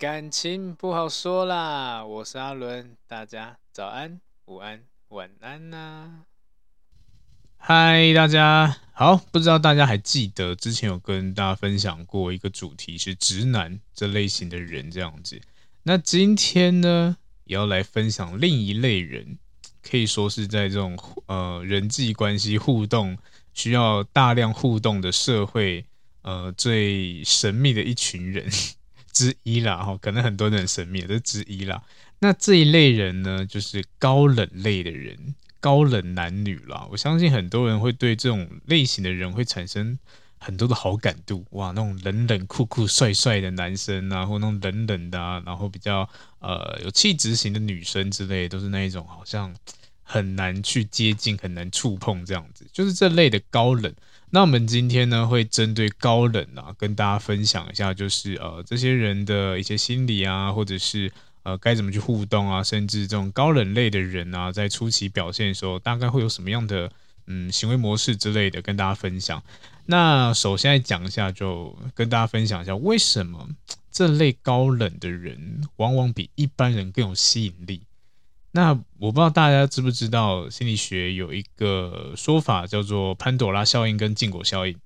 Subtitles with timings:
[0.00, 6.22] 感情不好说啦，我是阿伦，大家早安、午安、晚安呐、
[7.58, 15.38] 嗨，大家好，不知道大家还记得之前有跟大家分享过一个主题是直男这类型的人这样子，
[15.82, 19.36] 那今天呢也要来分享另一类人，
[19.82, 23.18] 可以说是在这种呃人际关系互动
[23.52, 25.84] 需要大量互动的社会，
[26.22, 28.50] 呃最神秘的一群人。
[29.12, 31.82] 之一啦，哈，可能很多人很神秘，这是之一啦。
[32.20, 36.86] 那这一类人呢，就是高冷类的人，高冷男女啦。
[36.90, 39.98] 我相信很多人会对这种类型的人会产生
[40.38, 46.08] 很多的好感度，哇，那种冷冷酷酷帅帅的男生啊，或那种冷冷的，然后比较
[46.40, 49.54] 呃有气质型的女生之类，都是那一种好像
[50.02, 53.94] 很难去接近、很难触碰这样子，就是这类的高冷。
[54.32, 61.10] 那我们今天呢，会针对高冷啊，跟大家分享一下，就是呃这些人的一些心理啊，或者是
[61.42, 66.88] 呃该怎么去互动啊，甚至这种高冷类的人啊，在初期表现的时候，大概会有什么样的
[67.26, 69.42] 嗯行为模式之类的，跟大家分享。
[69.86, 73.48] 那首先来讲一下，就跟大家分享一下，为什么
[73.90, 77.82] 这类高冷的人往往比一般人更有吸引力。
[78.52, 84.76] 那我不知道大家知不知道，心理学有一个说法叫做潘朵拉效应跟禁果效应。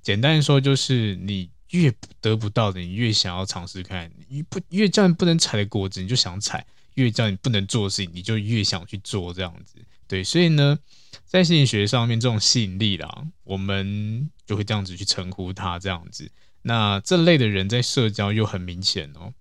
[0.00, 6.60] 简单说就是，你越得不到的，你越想要尝试看；你不越叫你不能踩的果子，你就想踩；
[6.94, 9.34] 越叫你不能做的事情，你就越想去做。
[9.34, 9.74] 这样子，
[10.06, 10.22] 对。
[10.22, 10.78] 所以呢，
[11.26, 15.78] 在心理学上面，这种吸引力啦，我们就会这样子去称呼它。
[15.78, 16.30] 这样子，
[16.62, 19.32] 那这类的人在社交又很明显哦。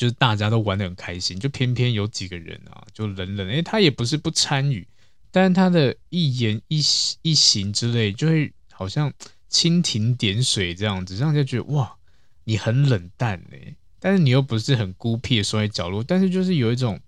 [0.00, 4.88] 就是大家都玩得很开心，就偏偏有几个人啊，就冷冷，诶，他也不是不参与，
[5.30, 6.82] 但是他的一言一
[7.20, 9.12] 一行之类，就会好像
[9.50, 11.96] 蜻蜓点水这样子，让人家觉得哇，
[12.44, 16.98] 你很冷淡诶，但是你又不是很孤僻的缩在角落，但是就是有一种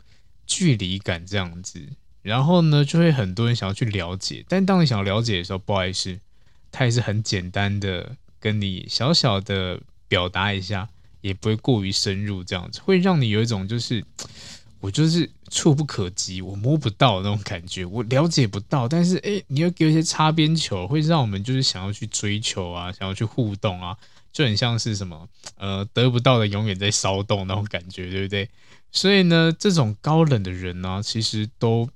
[0.46, 1.80] 距离感这样子，
[2.20, 6.20] 然后呢，就会很多人想要去了解，但当你想要了解的时候，不好意思，
[6.70, 10.90] 他也是很简单的跟你小小的表达一下。
[11.22, 14.04] 也不会过于深入，这样子会让你有一种就是
[14.80, 18.88] 我就是触不可及，我摸不到那种感觉，我了解不到。
[18.88, 23.96] 但是诶，你要给我一些擦边球，会让我们就是想要去追求啊，想要去互动啊，
[24.32, 28.50] 就很像是什么呃得不到的永远在骚动那种感觉，对不对？
[28.90, 31.88] 所以呢，这种高冷的人呢、其实都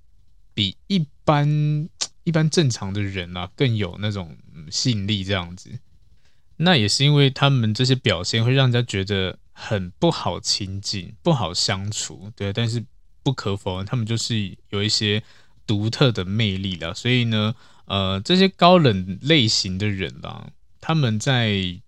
[0.55, 1.89] 比一般
[2.23, 4.37] 一般正常的人啊更有那种
[4.71, 5.71] 吸引力，这样子。
[6.59, 12.53] 那也是因为他们这些表现会让人家觉得很不好亲近、不好相处，对。
[12.53, 12.85] 但是
[13.23, 15.23] 不可否认，他们就是有一些
[15.67, 16.95] 独特的魅力的。
[16.95, 17.55] 所以呢，
[17.87, 20.49] 呃，这些高冷类型的人啦，
[20.81, 21.79] 他们在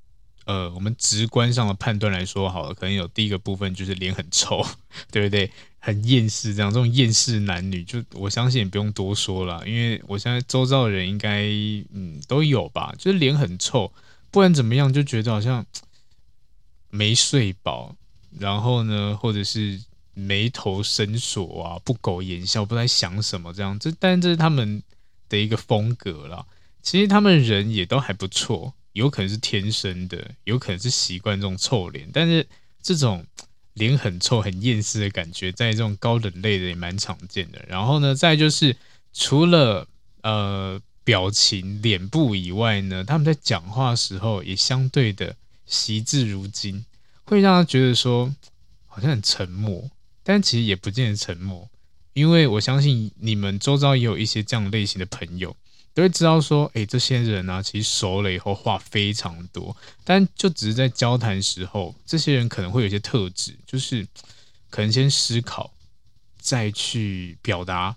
[0.44, 4.66] 呃我们直观上的判断来说，好了，可能有第一个部分就是脸很臭，
[5.10, 5.50] 对不对？
[5.80, 11.44] 很厌世，这样这种厌世男女，就我相信也不用多说了，因为我现在周遭的人应该
[11.94, 13.90] 嗯都有吧，就是脸很臭。
[14.30, 15.64] 不管怎么样，就觉得好像
[16.90, 17.94] 没睡饱，
[18.38, 19.80] 然后呢，或者是
[20.14, 23.78] 眉头深锁啊，不苟言笑，不知道在想什么这样。
[23.78, 24.82] 这，但这是他们
[25.28, 26.44] 的一个风格啦。
[26.82, 32.08] 其实他们人也都还不错，有可能是天生的，有可能是习惯这种臭脸。
[32.12, 32.46] 但是
[32.82, 33.24] 这种
[33.74, 37.64] 脸很臭、很厌世的感觉，在这种高冷类的也蛮常见的。
[37.66, 38.76] 然后呢，再就是
[39.12, 39.86] 除了
[40.22, 40.80] 呃。
[41.08, 46.84] 表情、脸部以外呢，他们在讲话的时候也相对的惜字如金，
[47.24, 48.34] 会让他觉得说
[48.86, 49.91] 好像很沉默，
[50.22, 51.66] 但其实也不见得沉默，
[52.12, 55.56] 因为我相信你们周遭也有一些这样类型的朋友，
[55.94, 59.75] 都会知道说，诶，这些人啊，其实熟了以后话非常多，
[60.05, 64.06] 但就只是在交谈时候，这些人可能会有一些特质，就是
[64.69, 65.72] 可能先思考，
[66.38, 67.96] 再去表达。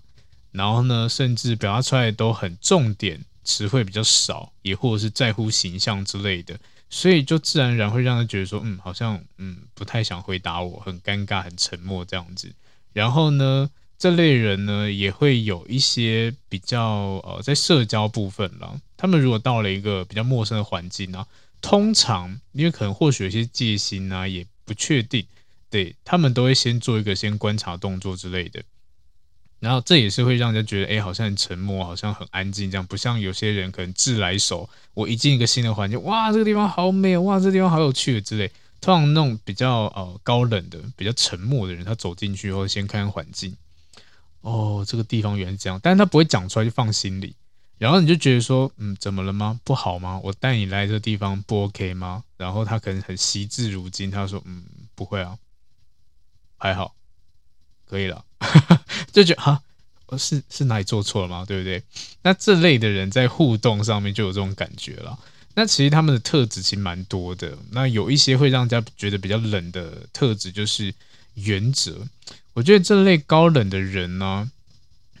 [0.52, 6.58] 然后呢，甚至表达出来都很重点，词汇比较少，也或者是在乎形象之类的，
[6.90, 12.52] 所以就自然而然会让他觉得说，嗯，好像嗯不太想回答我，很尴尬，很沉默这样子。
[12.92, 21.26] 然后呢，这类人呢也会有一些比较呃，在社交部分啦，他们如果到了一个比较陌生的环境呢，
[21.62, 25.24] 通常因为可能或许有些戒心啊，也不确定，
[25.70, 28.62] 对，他们都会先做一个先观察动作之类的。
[29.62, 34.68] 然后这也是会让人家觉得，哎，好像很沉默，好像很安静，这样不像有些人可能自来熟。
[34.92, 38.50] 我一进一个新的环境，哇，这个地方好美，哇，这地方好有趣之类。
[38.80, 43.56] 通常那种比较呃高冷的、比较沉默的人，他走进去后先看看环境，
[44.40, 47.36] 哦，这个地方原来是这样，但是他不会讲出来，就放心里。
[47.78, 49.60] 然后你就觉得说，嗯，怎么了吗？
[49.62, 50.20] 不好吗？
[50.24, 52.24] 我带你来这地方不 OK 吗？
[52.36, 54.64] 然后他可能很惜字如金，他说，嗯，
[54.96, 55.38] 不会啊，
[56.58, 56.96] 还好，
[57.86, 58.24] 可以了，
[59.12, 59.62] 就觉得哈，
[60.18, 61.44] 是是哪里做错了吗？
[61.46, 61.82] 对不对？
[62.22, 65.18] 那这类的人在互动上面就有这种感觉了。
[65.54, 67.56] 那其实他们的特质其实蛮多的。
[67.70, 70.94] 那有一些会让人家觉得比较冷的特质，就是
[71.34, 72.06] 原则。
[72.54, 74.50] 我觉得这类高冷的人呢。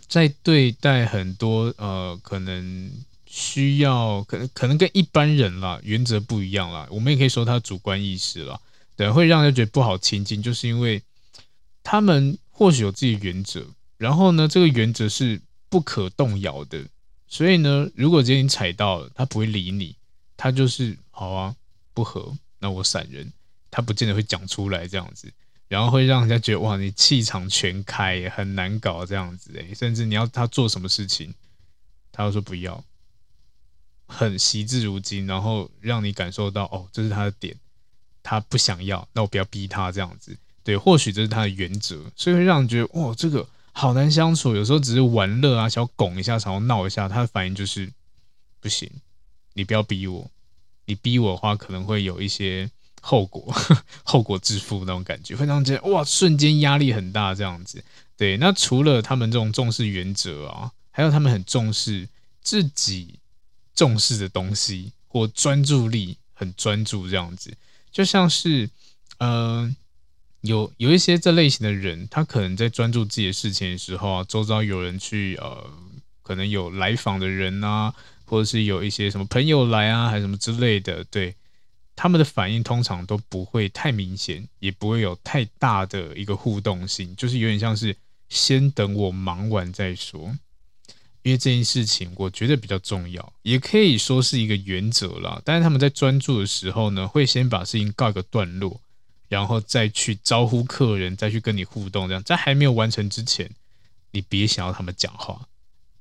[0.08, 2.90] 在对待很多呃，可能
[3.24, 6.86] 需要，可能可能跟一般人啦，原则不一样啦。
[6.90, 8.60] 我们也可以说他主观意识啦，
[8.94, 11.00] 对，会让人觉得不好亲近，就是因为
[11.82, 13.64] 他们或许有自己原则，
[14.02, 16.84] 然后呢，这个原则是不可动摇的。
[17.28, 19.94] 所以呢，如果今天你踩到了，他不会理你，
[20.36, 21.54] 他就是好啊，
[21.94, 23.32] 不合，那我闪人，
[23.70, 25.32] 他不见得会讲出来这样子。
[25.68, 31.32] 然后会让人家觉得哇，你气场全开，很难搞这样子诶，甚至你要他做什么事情，
[32.10, 32.84] 他又说不要，
[34.08, 37.56] 很惜字如金，然后让你感受到哦，这是他的点，
[38.20, 40.36] 他不想要，那我不要逼他这样子。
[40.64, 44.54] 对，或许这是他的原则，所以会让人觉得哇，这个好难相处。
[44.54, 47.92] 有时候只是玩乐啊，想要拱一下，想要闹一下，他的反应就是
[48.60, 48.88] 不行，
[49.54, 50.30] 你不要逼我，
[50.86, 52.70] 你逼我的话可能会有一些。
[53.04, 53.52] 后果，
[54.04, 57.82] 后果自负那种感觉，会让人哇，瞬间压力很大这样子。
[58.16, 62.08] 对，那除了他们这种重视原则啊，还有他们很重视
[62.42, 63.18] 自己
[63.74, 67.52] 重视的东西，或专注力很专注这样子。
[67.90, 68.70] 就像是，
[69.18, 69.68] 呃，
[70.42, 75.70] 有有一些这类型的人，他可能在专注自己的事情的时候啊，周遭有人去呃，
[76.22, 77.94] 可能有来访的人啊，
[78.24, 81.34] 或者是有一些什么朋友来啊，还是什么之类的，对。
[81.94, 87.94] 他们的反应通常都不会太明显，也不会有太大的一个互动性，就是有点像是
[88.30, 90.34] 先等我忙完再说，
[91.22, 95.40] 因为这件事情我觉得比较重要，也可以说是一个原则啦。
[95.44, 98.80] 但是他们在专注的时候呢，会先把事情告一个段落，
[99.32, 103.50] 然后再去招呼客人，再去跟你互动，这样在还没有完成之前，
[104.10, 105.48] 你别想要他们讲话。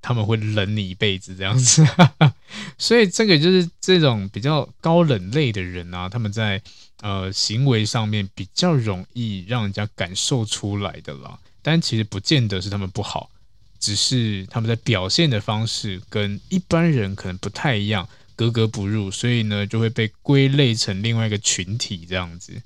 [0.04, 1.86] 他们会冷你一辈子这样子，
[2.80, 6.60] 所以这个就是这种比较高冷类的人啊，他们在
[7.02, 11.38] 呃行为上面比较容易让人家感受出来的啦。
[11.62, 13.30] 但其实不见得是他们不好，
[13.80, 22.60] 只是他们在表现的方式跟一般人可能不太一样，格格不入，所以呢就会被归类成另外一个群体这样子。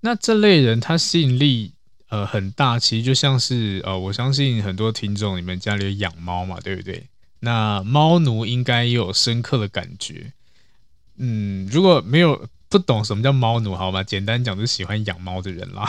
[0.00, 1.72] 那这类人他吸引力。
[2.10, 7.06] 呃，很大，其实就像是呃，我相信很多听众你们家里有养猫嘛，对不对？
[7.38, 10.32] 那猫奴应该也有深刻的感觉。
[11.18, 14.02] 嗯，如果没有不懂什么叫猫奴，好吧？
[14.02, 15.86] 简单讲，就喜欢养猫的人啦。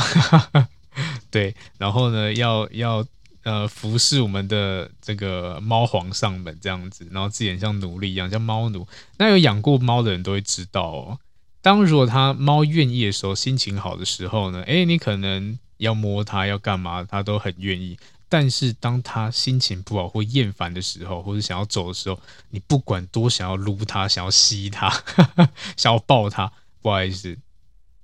[1.31, 3.03] 对，然后呢，要要
[3.41, 8.87] 呃服侍我们的这个猫皇上们这样子，然后自己像奴隶一样，像猫奴。
[9.17, 11.19] 那有养过猫的人都会知道哦，
[11.61, 15.57] 当如果他猫愿意的时候，心情好的时候呢，诶，你可能。
[15.81, 17.97] 要摸它，要干嘛，它都很愿意。
[18.29, 22.19] 但是当它心情不好或厌烦的时候，或者想要走的时候，
[22.51, 24.87] 你不管多想要撸它，想要吸它，
[25.75, 26.51] 想要抱它，
[26.83, 27.35] 不好意思，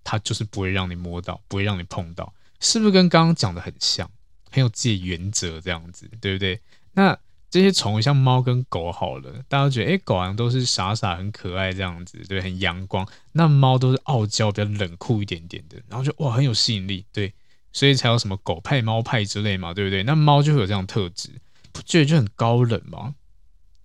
[0.03, 4.10] 它就是不会让你摸到，不会让你碰到，是不是跟刚刚讲的很像？
[4.50, 6.60] 很有自己原则这样子，对不对？
[6.93, 7.15] 那
[7.50, 13.08] 这些宠物像猫跟狗好了，大家都觉得，诶，狗好像都是傻傻很可爱这样子，对，很阳光。
[13.32, 17.34] 那猫都是傲娇，比较冷酷一点点的，然后就哇，很有吸引力，对。
[17.74, 20.01] 所以才有什么狗派、猫派之类嘛，对不对？
[20.01, 21.30] 那猫就会有这样特质，
[21.72, 23.13] 不觉得就很高冷吗？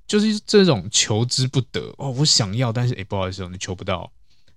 [0.07, 4.11] 就是这种求之不得哦，我想要，但是诶，不好意思哦，你求不到。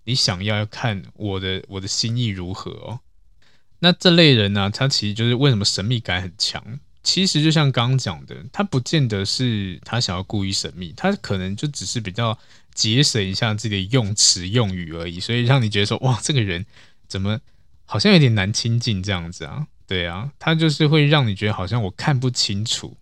[0.05, 2.99] 你想要要看我的我的心意如何哦。
[3.79, 6.79] 那这类人呢、他其实就是为什么神秘感很强？
[7.05, 12.37] 其实就像刚刚讲的，他不见得是他想要故意神秘，他可能就只是比较
[12.73, 16.65] 节省一下自己的用词用语而已，所以让你觉得说，哇，这个人
[17.07, 17.39] 怎么？
[17.87, 22.97] 好像有点难亲近这样子啊，对啊，他就是会让你觉得好像我看不清楚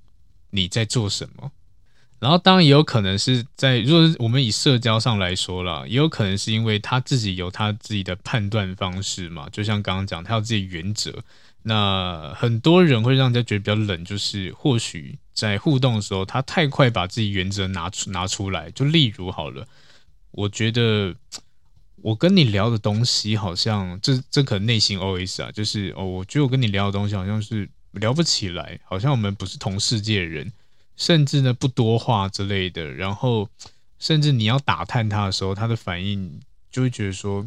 [0.50, 1.50] 你在做什么，
[2.24, 11.14] 然后当然也有可能是在，如果是我们以社交上来说啦，也有可能是因为他自己有他自己的判断方式嘛，就像刚刚讲，他有自己原则。
[11.64, 19.68] 那很多人会让人家觉得比较冷，就是或许在互动的时候，他太快把自己原则拿出拿出来，就例如好了，
[20.32, 21.14] 我觉得。
[22.02, 30.52] 我跟你聊的东西好像，这这可能内心 OS 啊，就是哦，我觉得我跟你聊的东西好像是聊不起来，好像我们不是同世界的人，
[30.96, 32.92] 甚至呢不多话之类的。
[32.92, 33.50] 然后，
[34.00, 36.40] 甚至你要打探他的时候，他的反应
[36.72, 37.46] 就会觉得说，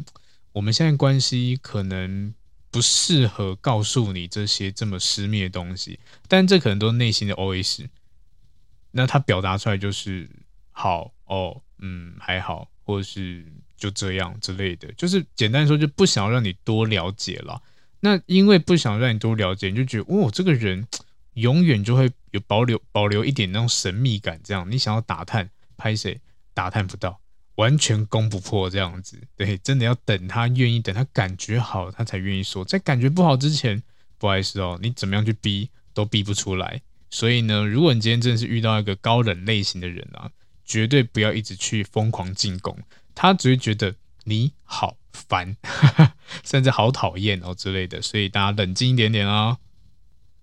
[0.53, 2.33] 我们现在关系可能
[2.71, 5.99] 不适合告诉你这些这么私密的东西。
[6.27, 7.87] 但这可能都是内心的 OS。
[8.91, 10.29] 那他表达出来就是
[10.71, 13.45] 好哦，嗯，还好，或者是
[13.77, 17.61] 就这样之类的，就是简单说就不想让你多了解了。
[17.99, 20.87] 那因为不想让你多了解，你就觉得哦，这个人
[21.37, 26.19] 永远就会有保留保留一点那种神秘感，这样你想要打探拍谁
[26.53, 27.19] 打探不到，
[27.55, 29.21] 完全攻不破这样子。
[29.35, 32.65] 对，真的要等他愿意，等他感觉好，他才愿意说。
[32.65, 33.81] 在感觉不好之前，
[34.17, 36.81] 不好意思哦，你怎么样去逼都逼不出来。
[37.11, 40.31] 所以呢，如果你今天真的是遇到一个高冷类型的人啊，
[40.65, 42.75] 绝对不要一直去疯狂进攻，
[43.13, 45.55] 他只会觉得你好烦，
[46.43, 48.01] 甚至好讨厌哦之类的。
[48.01, 49.59] 所以大家冷静一点点啊。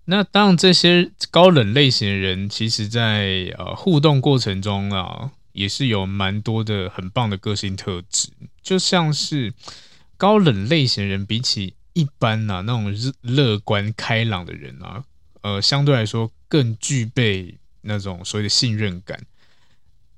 [0.05, 8.29] 那当然，这些高冷类型的人，其实在呃互动过程中啊，也是有蛮多的很棒的个性特质。
[8.61, 9.53] 就像是
[10.17, 15.03] 高冷类型人，比起一般啊那种乐观开朗的人啊，
[15.41, 16.31] 呃，相对来说。
[16.47, 19.19] 更具备那种所谓的信任感，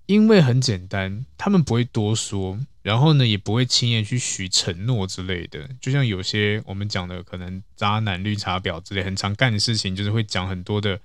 [0.08, 5.70] 因为很简单，他们不会多说，然后呢，也不会轻易去许承诺之类的。
[5.80, 11.00] 就像有些我们讲的可能渣男、绿茶婊之类，很常干的事情，就是会讲很多的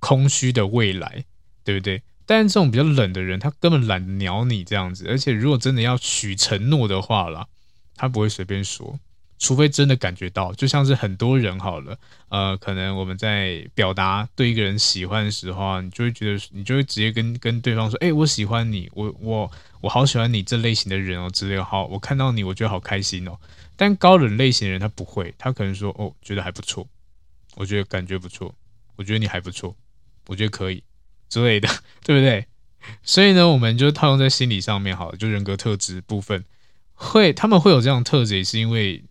[0.00, 1.24] 空虚的未来，
[1.64, 2.02] 对不对？
[2.26, 7.46] 但是这种比较冷的人，他根本懒得鸟你这样子，而且如果真的要许承诺的话啦，
[7.94, 8.98] 他不会随便说。
[9.38, 11.96] 除非真的感觉到，就像是很多人好了，
[12.28, 21.64] 呃，可能我们在表达对一个人喜欢的时候啊，你就会觉得，你就会直接跟跟对方说，哎，我喜欢你，我我我好喜欢你这类型的人哦，之类的。
[21.64, 23.38] 好，我看到你，我觉得好开心哦。
[23.76, 26.84] 但高冷类型的人他不会，他可能说，哦，觉得还不错，
[27.54, 28.52] 我觉得感觉不错，
[28.96, 29.76] 我觉得你还不错，
[30.26, 30.82] 我觉得可以
[31.28, 31.68] 之类的，
[32.02, 32.44] 对不对？
[33.04, 36.44] 所以呢，我们就套用在心理上面好了，就人格特质部分，
[36.94, 39.04] 会他们会有这样的特质，也是因为。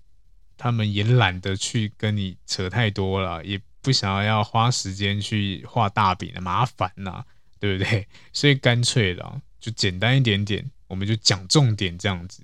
[0.57, 7.23] 他们也懒得去跟你扯太多了，也不想要要花时间去画大饼的麻烦呐，
[7.59, 8.07] 对不对？
[8.33, 12.43] 所以干脆了，就简单一点点，我们就讲重点这样子。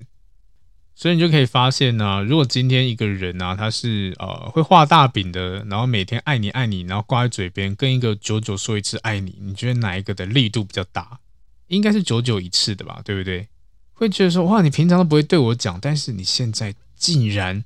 [0.96, 11.20] 所以你就可以发现呢、如果今天一个人呢、啊，他是呃会画大饼的，然后每天爱你爱你，然后挂在嘴边，跟一个久久说一次爱你，你觉得哪一个的力度比较大？
[11.68, 13.48] 应该是久久一次的吧，对不对？
[13.94, 17.66] 会觉得说哇，你平常都不会对我讲，但是你现在竟然。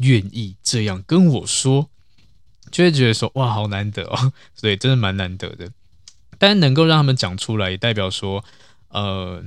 [0.00, 1.88] 愿意这样跟我说，
[2.70, 5.70] 就会觉得说哇，好难得哦， 所以真的蛮难得的。
[6.38, 8.44] 但能够让他们讲出来，也代表说，
[8.88, 9.44] 呃，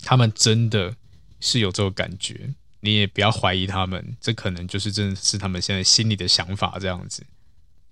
[0.00, 0.96] 他们真的
[1.40, 2.54] 是有这个感觉。
[2.84, 7.24] 你也不要怀疑他们，这可能就是真的是他们现在心里的想法这样子。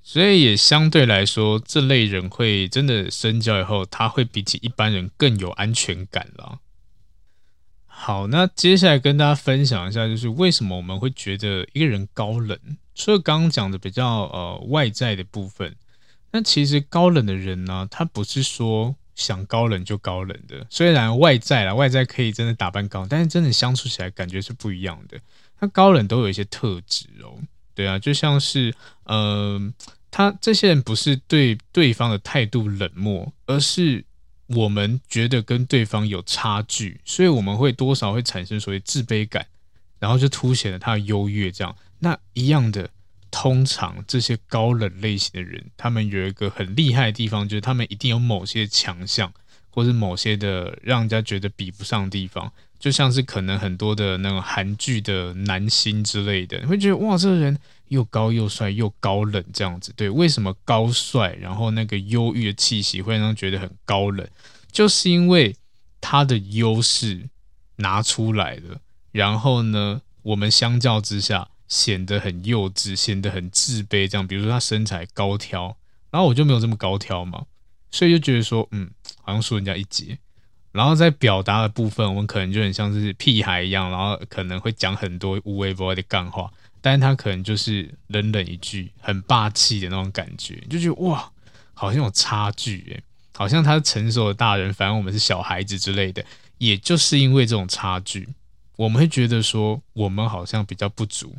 [0.02, 6.58] 所以也相对来说，这类人会真的深交以后，他会比起一般人更有安全感了。
[7.92, 12.58] 好，那接下来跟大家分享一下，就是为什么我们会觉得一个人高冷。
[12.94, 15.76] 除了刚刚讲的比较呃外在的部分，
[16.30, 20.66] 那其实高冷的人呢，他不是说想高冷就高冷的。
[20.70, 25.18] 虽然外在啦，外在可以真的打扮高，但是真的相处起来感觉是不一样的。
[25.58, 27.36] 他高冷都有一些特质哦，
[27.74, 28.72] 对啊，就像是
[29.04, 29.60] 呃，
[30.10, 34.06] 他这些人不是对对方的态度冷漠，而是。
[34.54, 39.46] 我们觉得跟对方有差距，所以我们会多少会产生所谓自卑感，
[39.98, 41.50] 然后就凸显了他的优越。
[41.52, 42.90] 这样，那一样的，
[43.30, 49.32] 通常这些高冷类型的人，他们有一个很厉害的地方，就是他们一定有某些强项，
[49.70, 52.52] 或是某些的让人家觉得比不上的地方。
[52.80, 57.56] 就像是可能很多的那种韩剧的男星之类的，你会觉得哇，这个人。
[57.90, 64.26] 又高又帅又高冷这样子，对，为什么高帅，然后那个忧郁的气息会让人觉得很高冷？
[64.72, 65.54] 就是因为
[66.00, 67.28] 他的优势
[67.76, 68.80] 拿出来了，
[69.10, 74.08] 然后呢，我们相较之下显得很幼稚，显得很自卑。
[74.08, 75.76] 这样，比如说他身材高挑，
[76.10, 77.44] 然后我就没有这么高挑嘛，
[77.90, 78.88] 所以就觉得说，嗯，
[79.22, 80.16] 好像输人家一截。
[80.70, 86.48] 然后在表达的部分，我们可能就很像是屁孩一样，然后可能会讲很多无微不至的干话。
[86.80, 91.30] 但是他可能就是冷冷一句，很霸气的那种感觉，就觉得哇，
[91.74, 93.02] 好像有差距诶，
[93.34, 96.24] 好像他成熟的大人，反而我们是小孩子之类的。
[96.58, 98.28] 也就是因为这种差距，
[98.76, 101.34] 我们会觉得说我们好像比较不足，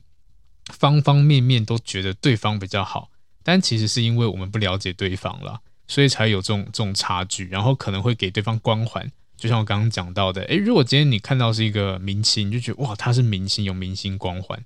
[0.65, 3.11] 方方面面都觉得对方比较好，
[3.43, 9.11] 但其实是因为我们不了解对方了，所以才有这种这种差距，然后可能会给对方光环。
[9.37, 14.63] 就像我刚刚讲到的，诶，如果今天你看到是一个明星，你就觉得哇，他是明星，有明星光环。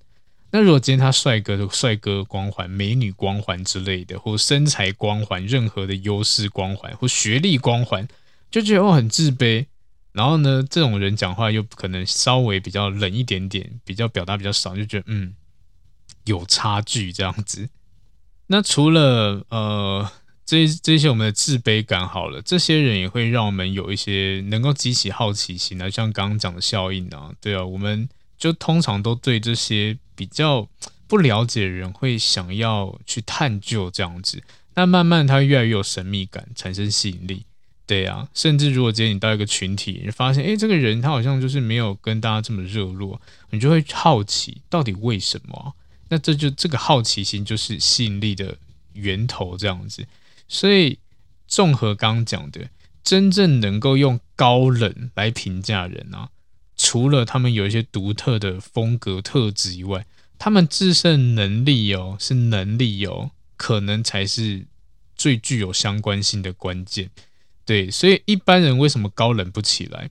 [0.56, 8.08] 那如果今天他帅哥的帅哥光环、美女光环之类的，或身材光环、任何的优势光环或学历光环，
[8.50, 9.66] 就觉得我很自卑。
[10.14, 15.36] 然后呢，这种人讲话又可能稍微比较冷一点点，比较表达比较少，就觉得嗯
[16.24, 17.68] 有差距这样子。
[18.48, 20.10] 那除了呃
[20.46, 30.68] 这这些我们的自卑感好了，这些人也会让我们有一些能够激起好奇心啊，像刚刚讲的效应啊，对啊，我们就通常都对这些比较
[31.08, 34.42] 不了解的人会想要去探究这样子，
[34.74, 37.46] 那慢慢他越来越有神秘感，产生吸引力，
[37.86, 45.76] 对啊，甚至如果今天你到一个群体，你发现诶，这个人他好像就是没有跟大家这么热络，你就会好奇到底为什么？
[46.10, 48.58] 那这就这个好奇心就是吸引力的
[48.94, 50.06] 源头这样子。
[50.48, 51.00] 所以，
[51.48, 52.70] 综合刚刚讲的，
[53.04, 56.30] 真正能够用高冷来评价人啊，
[56.76, 60.06] 除了他们有一些独特的风格特质以外，
[60.38, 64.66] 他们自身能力哦，是能力哦，可能才是
[65.16, 67.10] 最具有相关性的关键。
[67.66, 70.10] 对，所以一般人为什么高冷不起来？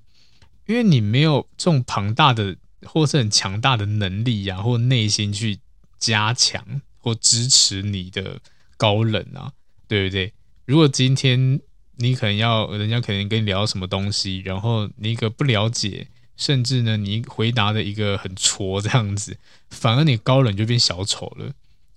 [0.66, 5.58] 因为你没有这种庞大的或是很强大的能力呀、啊，或内心去
[5.98, 8.40] 加强或支持你的
[8.76, 9.52] 高冷啊。
[9.86, 10.32] 对不对？
[10.64, 11.60] 如果今天
[11.98, 19.36] 你可能要人家可能跟你聊什么东西，然后你一个不了解，甚至呢你回答的一个很挫这样子，
[19.70, 21.52] 反而你高冷就变小丑了，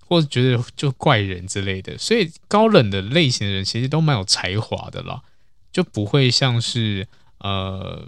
[0.06, 1.96] 或者觉得就怪人之类的。
[1.98, 5.22] 所以高冷的类型的人其实都蛮有才华的啦，
[5.72, 7.06] 就不会像是
[7.38, 8.06] 呃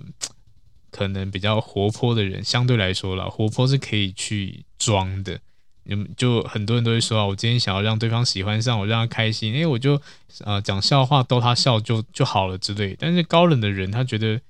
[0.91, 5.41] 可能比较活泼的人，相对来说啦，活泼是可以去装的。
[5.85, 10.01] 你们就很多人都会说啊，我今天想要让对方喜欢上我，让他开心，哎，我就
[10.45, 12.95] 呃讲笑话逗他笑就就好了之类。
[12.99, 14.41] 但是高冷的人，他觉得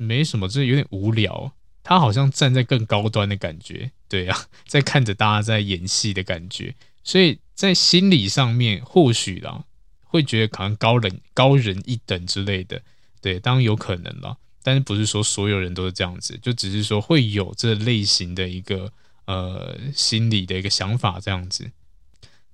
[0.00, 1.52] 没什么，就是有点无聊。
[1.82, 6.74] 他好像站在更高端的感觉，对啊， 在看着大家在演戏的感觉。
[7.02, 9.64] 所以在心理上面，或许啦，
[10.04, 12.82] 会觉得可能高冷高人一等之类的，
[13.20, 14.36] 对，当然有可能啦。
[14.62, 18.92] 但是不是说所有人都是这样子，就只是说会有这类型的一个。
[19.26, 21.70] 呃，心理的一个想法这样子，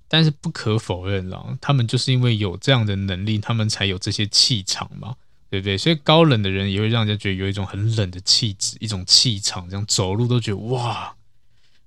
[0.07, 5.15] 但是不可否认了，他们就是因为有这样的能力，他们才有这些气场嘛，
[5.49, 5.77] 对不对？
[5.77, 11.15] 所以高冷的人也会让人家觉得有一种很冷的气质，一种气场，这样走路都觉得哇，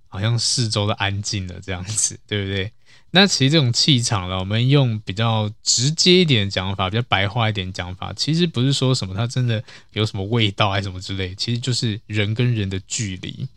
[0.08, 2.72] 好像四周都安静了这样子，对不对？
[3.12, 13.48] 那其实这种气场了，我们用比较直接一点的讲法，比较白话一点讲法，其实不是说什么他真的有什么味道还是什么之类，其实就是人跟人的距离。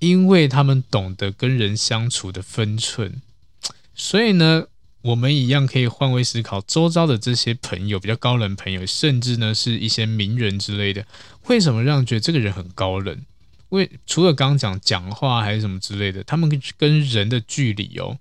[0.00, 3.22] 因为他们懂得跟人相处的分寸，
[3.94, 4.66] 所以呢，
[5.04, 11.06] 我们一样可以换位思考，周遭的这些朋友，比较高冷朋友，甚至呢是一些名人之类的，
[11.46, 13.20] 为什么让觉得这个人很高冷？
[13.68, 18.18] 为除了刚刚讲讲话还是什么之类的，他们跟跟人的距离哦，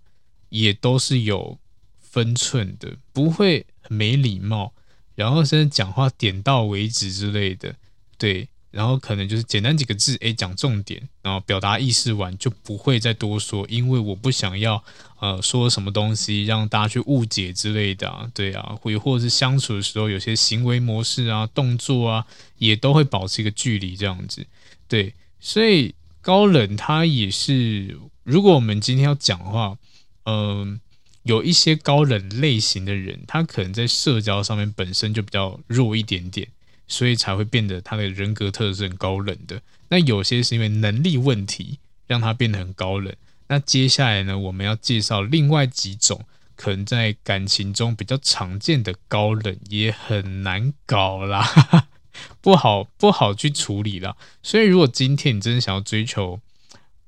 [0.49, 1.57] 也都是有
[2.01, 4.73] 分寸的，不会很没礼貌，
[5.15, 7.75] 然后甚至讲话点到为止之类的，
[8.17, 8.49] 对。
[8.73, 14.83] 然后可能就是简单几个字，诶，讲重点，然后表达意思完就不会再多说，因为我不想要
[15.19, 22.25] 呃说什么东西让大家去误解之类的啊，对啊，或或者是相处的时候有些行为模式啊、动作啊，
[22.57, 24.47] 也都会保持一个距离这样子，
[24.87, 29.77] 对，所以高冷他也是，如果我们今天要讲的话，
[30.25, 30.79] 嗯、
[31.21, 36.47] 有一些高冷类型的人，他可能在社交上面本身就比较弱一点点。
[36.93, 39.59] 所以才会变得他的人格特质很高冷的。
[39.89, 43.11] 那有些是因为能力问题让他变得很高冷。
[43.47, 46.23] 那接下来呢，我们要介绍另外几种
[46.55, 51.87] 可能在感情中比较常见的高冷，也很难搞啦，
[52.41, 54.15] 不好不好去处理啦。
[54.43, 56.39] 所以如果今天你真的想要追求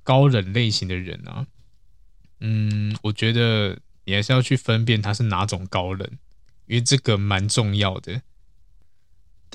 [0.04, 1.46] 高冷类型的人啊，
[2.40, 6.10] 嗯，我觉得你还是要去分辨他是哪种高冷，
[6.66, 8.24] 因为这个蛮重要的。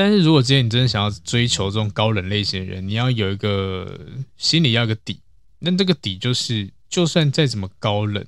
[0.01, 4.01] 但是如果今天你真的想要追求这种高冷类型的人，你要有一个
[4.39, 5.21] 心里要有个底。
[5.59, 8.27] 那这个底就是，就算再怎么高冷，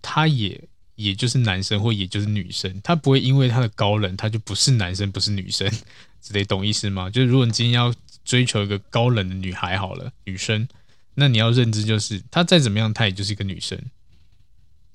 [0.00, 5.68] 他也也就是男生或也就是女生，他不会因为他的高冷，他就不是男生不是女生，
[6.22, 7.10] 之类，懂意思吗？
[7.10, 7.92] 就是如果你今天要
[8.24, 10.68] 追求一个高冷的女孩好了，女生，
[11.16, 13.76] 那你要认知就是，她再怎么样，她也就是一个女生，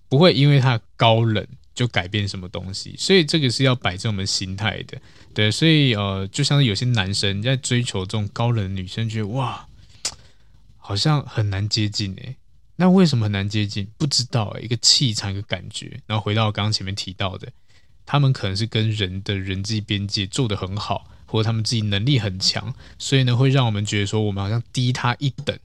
[0.07, 1.45] 不会因为她高冷。
[1.79, 4.99] 就改变什么东西，所以这个是要摆正我们心态的，
[5.33, 9.65] 对，所以呃，就像是有些男生在追求这种高冷女生，觉得哇，
[10.75, 12.35] 好像很难接近诶。
[12.75, 13.87] 那为什么很难接近？
[13.97, 16.01] 不知道，一个气场，一个感觉。
[16.05, 17.47] 然后回到我刚刚前面提到的，
[18.05, 25.57] 他们可能是跟人的人际边界做得很好，或者他们自己能力很强，所以呢，会让我们觉得说我们好像低他一等。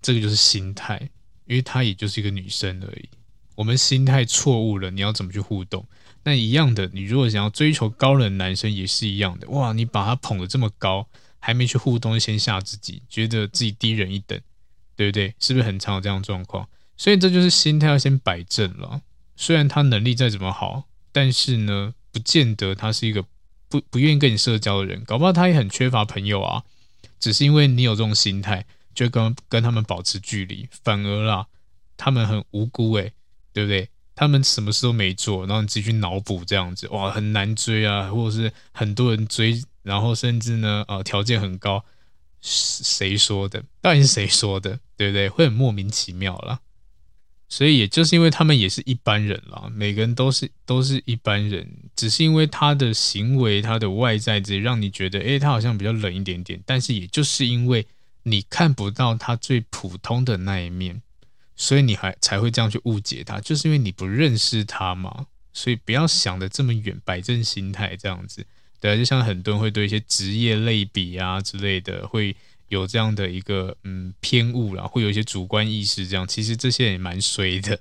[0.00, 1.10] 这个就是心态，
[1.46, 3.08] 因为她也就是一个女生而已。
[3.54, 5.86] 我们心态错误了，你要怎么去互动？
[6.24, 9.48] 那一样的，你如果想要追求高冷男生，也是一样的。
[9.48, 14.40] 哇，你把他捧得这么高，还没去互动，先吓自己，觉得自己低人一等，
[14.94, 15.34] 对不对？
[15.38, 16.68] 是不是很常有这样状况？
[16.96, 19.00] 所以这就是心态要先摆正了。
[19.34, 23.24] 虽然他能力再怎么好，但是呢，不见得他是一个
[23.68, 26.62] 不不愿意跟你社交的人，搞不好他也很缺乏朋友啊。
[27.18, 31.46] 只是因为你有这种心态，就跟跟他们保持距离，反而啦，
[31.96, 33.12] 他们很无辜诶，
[33.52, 33.88] 对不对？
[34.14, 41.82] 他们什么事都没做，然后你自己去脑补这样子，哇，很难追啊，或者是很多人追，然后甚至呢，呃，条件很高，
[42.42, 43.64] 谁说的？
[43.80, 44.78] 到底是谁说的？
[44.96, 45.28] 对不对？
[45.30, 46.60] 会很莫名其妙啦。
[47.48, 56.62] 所以也就是因为他们也是一般人啦，每个人都是都是一般人，只是因为他的行为、他的外在这让你觉得，诶，他好像比较冷一点点。
[56.64, 57.86] 但是也就是因为
[58.24, 61.00] 你看不到他最普通的那一面。
[61.72, 65.24] 所以你还才会这样去误解他，就是因为你不认识他嘛。
[65.54, 68.44] 所以不要想的这么远，摆正心态这样子。
[68.78, 72.36] 对，就像很多人会对一些职业类比啊之类的，会
[72.68, 76.28] 有这样的一个嗯偏误啦，会有一些主观意识这样。
[76.28, 77.80] 其实这些也蛮衰的。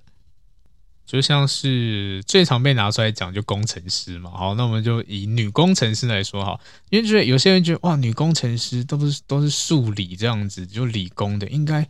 [1.12, 4.32] 就像是最常被拿出来讲，就工程师嘛。
[4.32, 6.58] 好，那我们就以女工程师来说哈，
[6.90, 11.86] 因为觉得有些人觉得哇，女工程师都是都是数理这样子，就理工的应该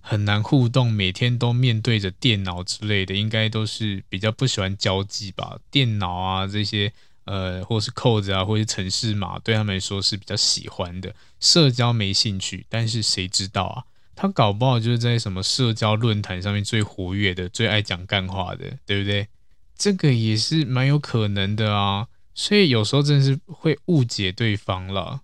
[0.00, 5.58] 很难互动，每天都面对着电脑之类的，应该都是比较不喜欢交际吧。
[5.70, 6.90] 电脑啊这些
[7.26, 12.64] 呃，或是 code 啊，或是程式码，对他们来说是比较喜欢的，社交没兴趣。
[12.70, 13.84] 但是谁知道啊？
[14.14, 19.28] 他搞不好就是在什么社交论坛上面最活跃的、最爱讲干话的，对不对？
[19.76, 22.06] 这个也是蛮有可能的啊。
[22.34, 25.20] 所以有时候真是会误解对方了，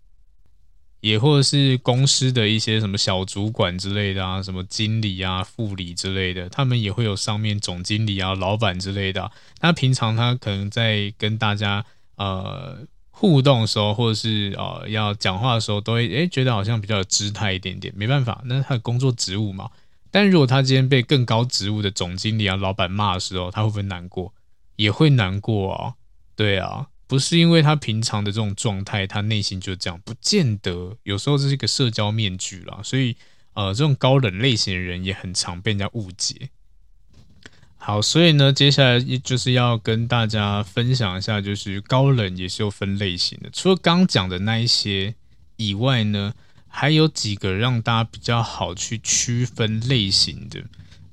[1.00, 9.32] 也或者是公司的一些什么小主管之类的啊，什么经理啊、副理之类的，他们也会有上面总经理啊、老板之类的啊。
[9.60, 11.84] 那平常他可能在跟大家
[12.16, 12.86] 呃。
[13.18, 17.92] 互动的时候，或者是呃要讲话的时候，都会诶觉得好像比较有姿态一点点。
[17.96, 19.68] 没办法，那他的工作职务嘛。
[20.12, 24.32] 但如果他今天被更高职务的总经理啊、老板骂的时候，他会不会难过？
[24.76, 25.94] 也会难过啊。
[26.36, 30.96] 对啊，不是因为他平常的这种状态，他内心就这样，不见得。
[31.02, 33.16] 有时候这是一个社交面具啦，所以
[33.54, 36.50] 呃，这种高冷类型的人也很常被人家误解。
[37.88, 43.48] 好，所以呢，接下来就是要跟大家分享一下，就是高冷也是有分类型的。
[43.50, 45.14] 除了刚讲的那一些
[45.56, 46.34] 以外呢，
[46.66, 50.62] 还有几个让大家比较好去区分类型的。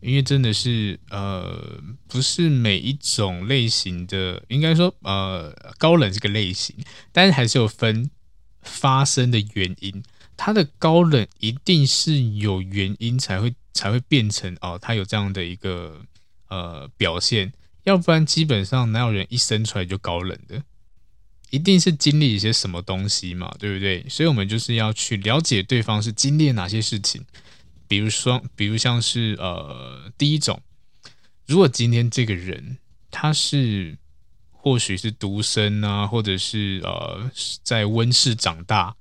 [0.01, 6.75] 因为真的是呃，不是每一种类型的，应该说呃，高冷这个类型，
[7.13, 8.11] 但是还是有分
[8.63, 10.03] 发生的原因。
[10.35, 16.01] 他的高冷一定是有原因才会才会变成哦，他有这样的一个。
[16.47, 17.53] 呃，表现，
[17.83, 20.63] 要不然基本上哪有人一生出来就高冷的，
[21.49, 24.05] 一定是经历一些什么东西嘛，对不对？
[24.09, 27.25] 所以，我们就是要去了解对方是经历了哪些事情。
[27.87, 30.61] 比如说，比如像是呃，第一种，
[31.45, 32.77] 如果今天这个人
[33.11, 33.97] 他是
[34.51, 37.29] 或许是独生啊，或者是呃
[37.61, 38.95] 在温室长大，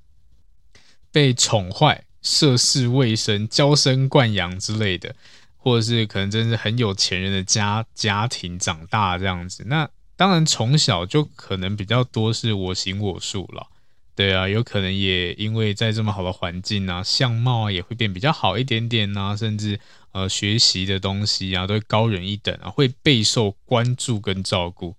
[1.10, 5.16] 被宠坏、涉世未深、娇生惯养之类的。
[5.64, 13.66] 或者是可能真是很有钱人的家家庭长大这样子，那当然从小就可能比较多是我行我素了，
[14.14, 19.80] 对啊，有可能也因为在这么好的环境啊，相貌啊也会变比较好一点点啊，甚至
[20.12, 24.94] 呃学习的东西啊都会高人一等啊，会备受关注跟照顾，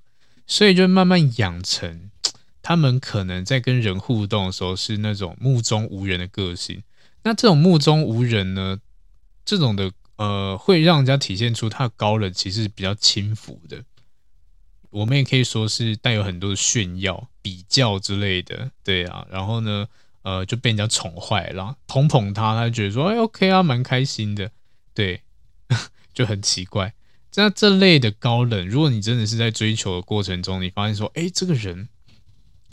[0.47, 2.10] 所以就慢慢养成
[2.63, 6.82] 他们可能在跟人互动的时候是那种目中无人的个性。
[7.21, 8.80] 那这种目中无人呢，
[9.45, 9.91] 这种的。
[10.17, 13.84] 呃，会让人家体现出他高冷，其实是比较轻浮的。
[14.89, 19.28] 我们也可以说是带有很多的炫耀、比较之类的，对啊。
[19.30, 19.88] 然后呢，
[20.21, 24.51] 呃，就被人家宠坏了，捧捧他，他就觉得说，哎，OK 啊，蛮开心的，
[24.93, 25.21] 对，
[26.13, 26.93] 就很奇怪。
[27.36, 31.89] 那这类的高冷，如果你真的是在追求的过程中，你发现说，哎，这个人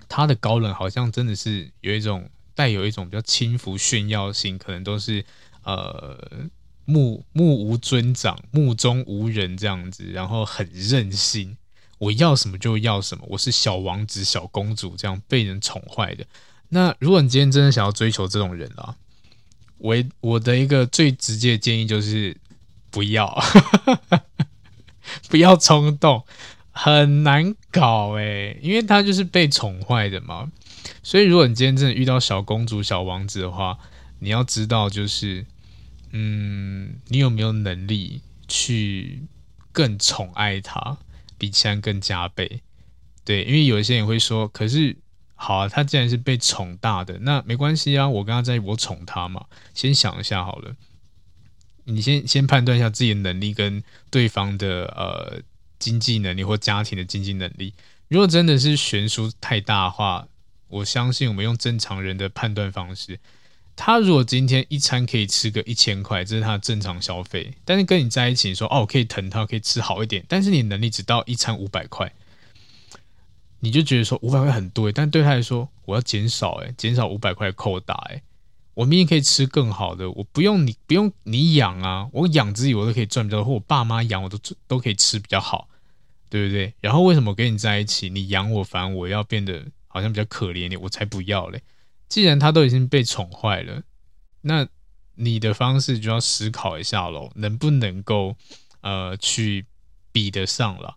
[0.09, 5.25] 他的高冷好像真的是有一种带有一种比较轻浮炫耀性，可能都是
[5.65, 6.49] 呃。
[6.85, 11.57] 目目无尊长，目中无人这样子，然后很任性，
[11.99, 16.27] 我要什么就要什么，我是小王子、小公主这样被人宠坏的。
[16.71, 18.97] 那如果你今天真的想要追求这种人啊，
[19.79, 22.37] 我我的一个最直接的建议就是
[22.91, 23.41] 不要，
[25.31, 26.25] 不要冲动，
[26.73, 30.51] 很难搞诶，因为他就是被宠坏的嘛。
[31.03, 33.79] 所以如果你今天真的遇到小公主、小王子的话，
[34.19, 35.47] 你要知道就是。
[36.13, 39.23] 嗯，你有没有能力去
[39.73, 40.99] 更宠爱他，
[41.39, 42.61] 比其他更加倍？
[43.25, 44.97] 对，因为有一些人会说，可是
[45.35, 49.47] 好啊，他既然是被宠大的，那没关系啊，我跟他在，我宠他嘛。
[49.75, 50.77] 先想一下好了，
[51.85, 55.41] 你先先判断一下自己的能力跟对方的呃
[55.79, 57.75] 经济能力或家庭的经济能力。
[58.09, 60.29] 如果真的是悬殊太大的话，
[60.69, 63.19] 我相信我们用正常人的判断方式，
[63.75, 67.55] 他如果今天一餐可以吃个一千块，这是他正常消费。
[67.65, 72.13] 但是跟你在一起说，哦，我可以疼他，可以吃好一点，但是你能力只到一餐五百块，
[73.61, 78.23] 你就觉得说五百块很多，但对他来说，我要减少，诶，减少五百块扣打，诶。
[78.75, 85.69] 我明明可以吃更好的，我不用你不用你养啊，我养自己我都可以赚比较多，或我爸妈养我都都可以吃比较好，
[86.31, 86.73] 对不对？
[86.81, 91.61] 然后为什么跟你在一起，你养我，反而我要变得好像比较可怜你，我才不要嘞！
[92.13, 93.85] 既然他都已经被宠坏了，
[94.43, 94.69] 那
[95.15, 98.37] 你的方式就要思考一下喽，能不能够
[98.83, 99.65] 呃去
[100.13, 100.97] 比得上了？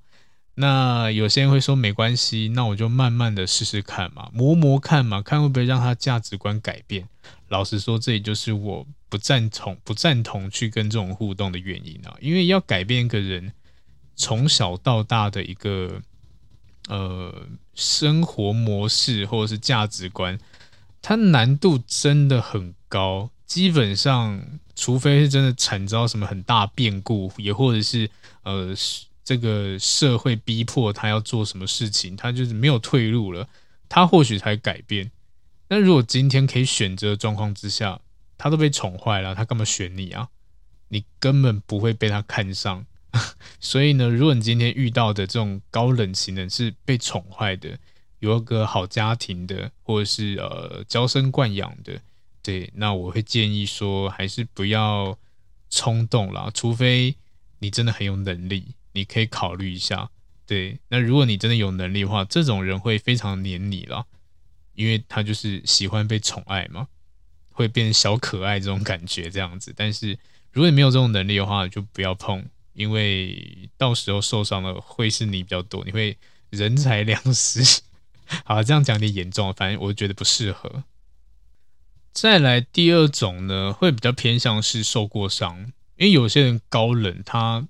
[0.56, 7.08] 那有些人会说没关系，那我就慢慢的试试看嘛，磨磨看嘛，看会不会让他价值观改变。
[7.48, 12.14] 老实说，这也就是我不赞同、不赞同去跟这种互动的原因啊。
[12.20, 13.54] 因为要改变一个人
[14.18, 16.02] 从小到大的一个
[16.90, 20.38] 呃生活模式或者是价值观，
[21.08, 23.30] 它难度真的很高。
[23.46, 24.44] 基本上，
[24.76, 28.10] 除非是真的惨遭什么很大变故，也或者是
[28.42, 28.74] 呃
[29.24, 33.48] 这个社会逼迫他要做什么事情，他就是没有退路了，
[33.88, 35.12] 他或许才改变。
[35.68, 38.02] 那如果今天可以选择的状况之下，
[38.36, 40.30] 他都被宠坏了，他干嘛选你啊？
[40.88, 42.84] 你根本不会被他看上。
[43.60, 47.78] 所以呢，如果你今天遇到的这种高冷型的是被宠坏的，
[48.32, 52.02] 有个好家庭的，或者是呃娇生惯养的，
[52.42, 55.18] 对，那我会建议说，还是不要
[55.70, 57.16] 冲动啦，除非
[57.60, 60.10] 你真的很有能力，你可以考虑一下。
[60.46, 64.06] 对，那如果你真的有能力的话，这种人会非常黏你啦。
[64.76, 66.88] 因为他就是喜欢被宠爱嘛，
[67.52, 69.74] 会变小可爱这种感觉这样子。
[69.76, 70.20] 但是
[70.52, 76.18] 如果你没有这种能力的话，就不要碰，因为到时候受伤的会是你比较多，你会
[76.50, 77.82] 人财两失。
[78.46, 80.84] 好，这样讲有点严重，反正我觉得不适合。
[82.14, 87.68] 再来第二种呢，会比较偏向是受过伤，因为有些人高冷，他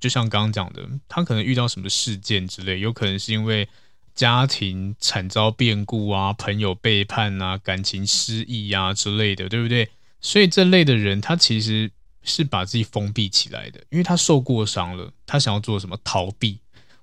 [0.00, 3.68] 就像刚刚讲的，他可能遇到什么事件之类，有可能是因为。
[4.14, 9.90] 家庭惨遭变故啊，朋友背叛啊，感情失意啊之类的，对不对？
[10.20, 11.88] 所以这类的人，他其实
[12.24, 15.96] 是把自己封闭起来的，因为他受过伤了，他想要做什么？
[16.02, 16.58] 逃避。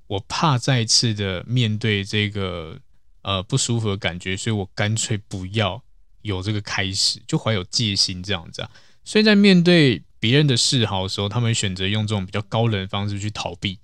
[0.07, 2.77] 我怕再次的面对这个
[3.25, 5.81] 呃不舒服的感觉，所以我干脆不要
[6.21, 8.69] 有这个开始，就怀有戒心这样子啊。
[9.03, 13.79] 所以在面对别人的示好的时候，他们选择用这种比较高冷的方式去逃避。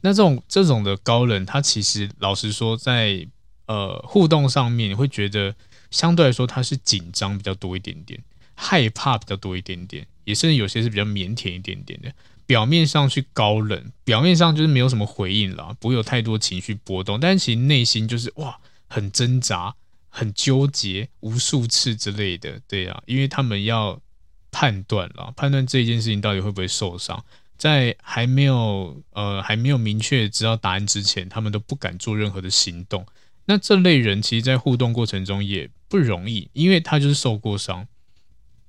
[0.00, 3.24] 那这种这种的高冷，他其实老实说在，
[3.66, 5.54] 呃互动上面，你会觉得
[5.92, 8.20] 相对来说他是紧张比较多一点点，
[8.54, 12.12] 害怕比较多一点点，也甚至有些是比较腼腆一点点的。
[12.44, 18.58] 表面上去高冷，表面上就是没有什么回应啦，不会有太多情绪波动，但其实内心就是哇
[18.92, 19.74] 很挣扎、
[20.08, 24.00] 很纠结无数次之类的，对啊，因为他们要
[24.50, 27.24] 判断了，判断这件事情到底会不会受伤。
[27.56, 33.06] 在还没有呃还没有明确知道答案之前，他们都不敢做任何的行动。
[33.46, 37.86] 那这类人其实，在互动过程中也不容易，因为他就是受过伤，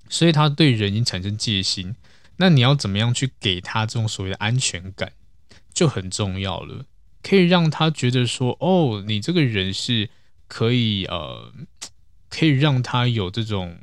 [0.10, 1.96] 所以他对人已经产生戒心。
[2.38, 5.12] 那你要怎么样去给他这种所谓的安全感，
[5.74, 6.86] 就很重要了。
[7.24, 10.10] 可以让他觉得说，哦，你这个人是
[10.48, 11.52] 可以呃，
[12.30, 13.76] 可以让他有这种。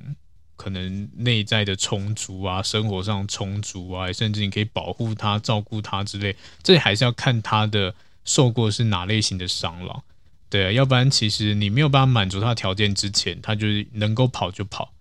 [0.60, 7.94] 可能内在的充足啊，生活上充足啊，甚至你可以保护他、照顾他之类，这还是要看他的
[8.26, 10.04] 受过是哪类型的伤了。
[10.50, 14.92] 对啊，要不然其实你没有办法满足他的条件之前，他就是能够跑就跑，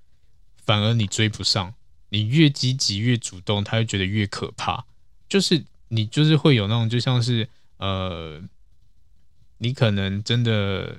[0.66, 1.74] 反而你追不上，
[2.08, 4.86] 你越积极越主动，他会觉得越可怕。
[5.28, 7.50] 就是你就是会有那种，就像是
[7.80, 8.40] 呃，
[9.58, 10.96] 你可能真的。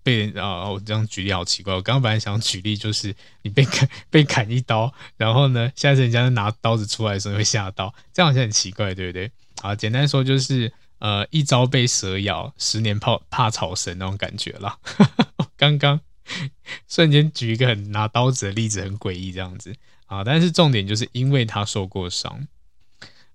[0.00, 1.74] 被人啊，我这样举例好奇怪。
[1.74, 9.30] 我刚刚本来想举例，就是你被砍 被砍一刀，然后呢，下次人家拿刀子出来的时候会吓到，这样好像很奇怪，对不对？
[9.60, 14.78] 啊，简单说就是呃，一朝被蛇咬，十年怕怕草绳那种感觉啦。
[15.58, 16.00] 刚刚
[16.88, 19.74] 瞬间举一个很拿刀子的例子，很诡异这样子
[20.06, 22.48] 啊，但是重点就是因为他受过伤。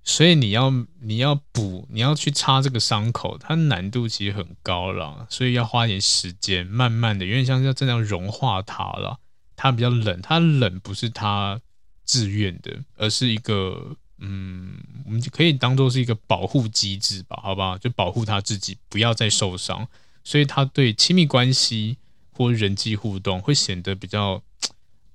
[0.03, 9.19] 所以你要你要补，你要去擦这个伤口，它难度其实很高了，所以要花点时间，慢慢的，有点像是要这样融化它了。
[9.55, 11.61] 它比较冷，它冷不是它
[12.03, 17.77] 自愿的，而是一个嗯，我们就可以当做是一个保护机制吧，好不好？
[17.77, 19.87] 就保护它自己不要再受伤，
[20.23, 21.97] 所以它对亲密关系
[22.31, 24.41] 或人际互动会显得比较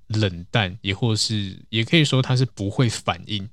[0.07, 3.51] 冷淡，也或是也可以说它是不会反应。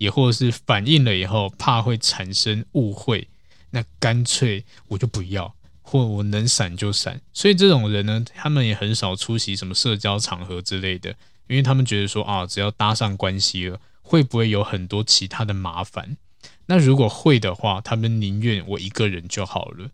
[0.00, 3.28] 也或是反应了以后，怕会产生误会，
[3.68, 7.20] 那干脆我就不要，或我能闪就闪。
[7.34, 11.10] 所以这种人呢，他们也很少出席什么社交场合之类的，
[11.48, 16.16] 因为他们觉得说啊，只要搭上关系了，会不会有很多其他的麻烦？
[16.64, 19.90] 那如果会的话，他们宁愿我一个人就好了。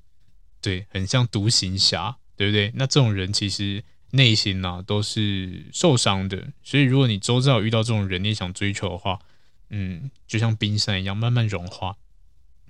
[0.61, 2.71] 对，很像独行侠，对不对？
[2.77, 6.53] 那这种人其实内心呢、啊、都是受伤的。
[6.62, 9.19] 所以如果你周遭遇到这种人，你想追求的话，
[9.71, 11.97] 嗯，就像冰山一样慢慢融化，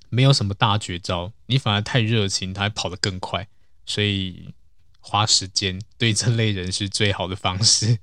[0.09, 3.49] 没有什么大绝招，你反而太热情，他还跑得更快。
[3.85, 4.55] 所以
[5.01, 7.99] 花时间对这类人是最好的方式。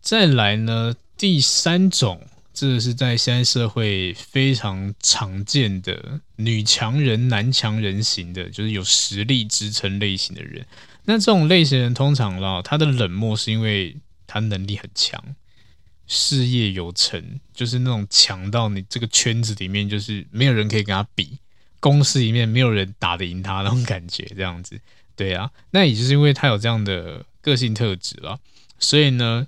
[0.00, 2.26] 再来呢，第三种。
[2.54, 10.66] 这是在现在社会非常常见的女强人、男强人型的，就是有实力支撑类型的人。
[11.06, 13.96] 那这种类型人通常啦，他的冷漠是因为
[14.26, 15.34] 他能力很强，
[16.14, 21.38] 事业有成，就是那种强到你这个圈子里面就是没有人可以跟他比，
[21.80, 24.78] 公司里面没有人打得赢他那种感觉，这样子。
[25.16, 28.38] 对啊，那也就是因为他有这样的个性特质了，
[28.78, 29.46] 所以呢。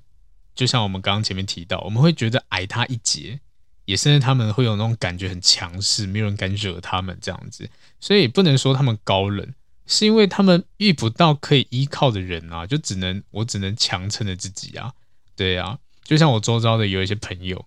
[0.56, 3.40] 就像我们刚刚前面提到，我们会觉得矮他一截，
[3.86, 7.68] 也甚至他们会有那种感觉很强势，没有人敢惹他们这样子。
[7.98, 9.52] 所以不能说他们高冷，
[9.84, 14.92] 是因为他们遇不到可以依靠的人啊，就只能我只能强撑着自己啊。
[15.34, 17.66] 对啊，就像我周遭的有一些朋友，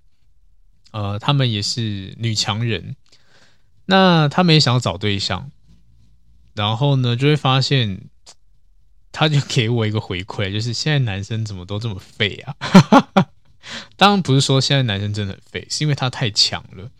[0.91, 2.95] 呃，他们也是女强人，
[3.87, 5.51] 那他们也想要找对象，
[6.53, 8.09] 然后呢，就会发现。
[9.19, 12.55] 他就给我一个回馈，就是现在男生怎么都这么废啊？
[13.97, 16.91] 当然不是说现在男生真的很废，是因为他太强了。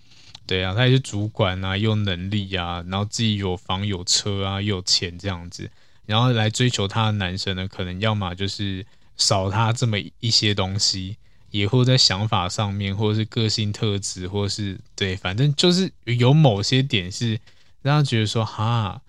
[0.47, 5.69] 对啊，他也是主管啊，又能力啊，然后自己有房有车啊，又有钱这样子，
[6.07, 8.83] 然后来追求他的男生呢，可能要么就是
[9.15, 11.17] 少他这么一些东西，
[11.51, 17.39] 也或在想法上面，或者是个性特质，或是对，反正就是有某些点是
[17.81, 19.01] 让他觉得说哈。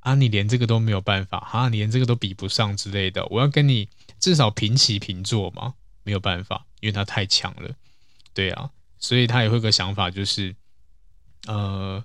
[0.00, 3.24] 啊，你连这个都没有办法，哈，你连这个都比不上之类的。
[3.30, 3.88] 我要跟你
[4.20, 7.70] 至少平起平坐嘛，没有办法，因为他太强了。
[8.34, 10.54] 对啊，所以他也会有个想法，就是，
[11.46, 12.04] 呃，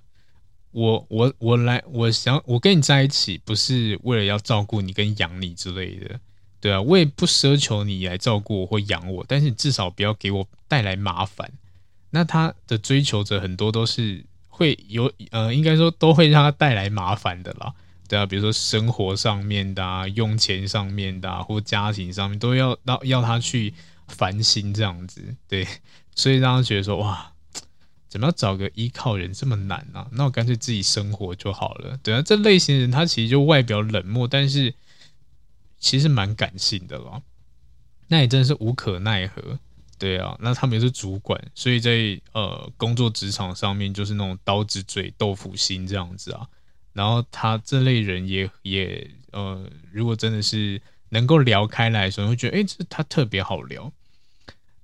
[0.70, 6.18] 我我我来，我想我跟你在一起，不是为了要照顾你跟养你之类的，
[6.60, 11.50] 对啊，我也不奢求你来照顾我或养我，但是你至少不要给我带来麻烦。
[12.10, 17.72] 那他的追求者很多都是会有，呃，应该说都会让他带来麻烦的啦。
[18.08, 23.72] 对啊，比如说生活上面的啊，用钱上面的啊，或家庭上面都要要要他去
[24.08, 25.66] 烦心这样子，对，
[26.16, 27.32] 所以让他觉得说哇，
[28.08, 29.86] 怎么要找个依靠人这么难？
[29.92, 30.08] 啊？
[30.10, 31.96] 那我干脆自己生活就好了。
[32.02, 34.74] 对啊，这类型人他其实就外表冷漠，但是
[35.80, 37.20] 其实蛮感性的咯。
[38.06, 39.58] 那也真的是无可奈何。
[39.98, 46.48] 对啊，那他们也是主管，所以在呃工作职场上面就是那种刀子嘴豆腐心这样子啊。
[46.94, 49.62] 然后他这类人也也呃，
[49.92, 53.92] 如果真的是能够聊开来的时候，会觉得哎，这他特别好聊，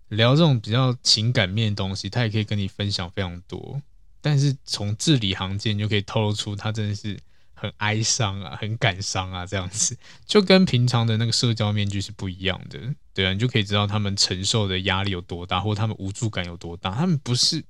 [0.09, 3.81] 聊这种比较情感面的东西，他也可以跟你分享非常多。
[4.21, 7.19] 但是从字里行间就可以透露出他真的是
[7.57, 12.79] 很哀伤啊，很感伤啊，这样子 就跟平常的那个社交面具是不一样的。
[13.13, 16.93] 对啊，你就可以知道他们承受的压力有多大，或他们无助感有多大。
[16.93, 17.65] 他们不是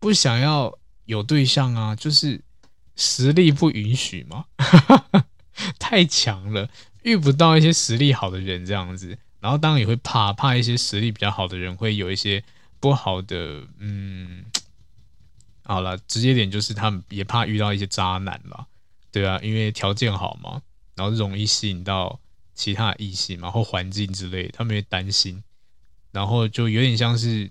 [0.00, 2.42] 不想要有对象啊，就是。
[2.96, 4.44] 实力不允许吗？
[5.80, 6.68] 太强了，
[7.02, 12.44] 遇不到一些实力好的人这样子，然后当然也会怕，怕一些实力比较好的人会有一些
[12.78, 14.44] 不好的，嗯，
[15.62, 18.66] 好了，直接点就是他们也怕遇到一些渣男嘛，
[19.12, 20.62] 对啊，因为条件好嘛，
[20.96, 22.20] 然后容易吸引到
[22.54, 25.42] 其他异性嘛，或环境之类，他们也担心，
[26.12, 27.50] 然后就有点像是。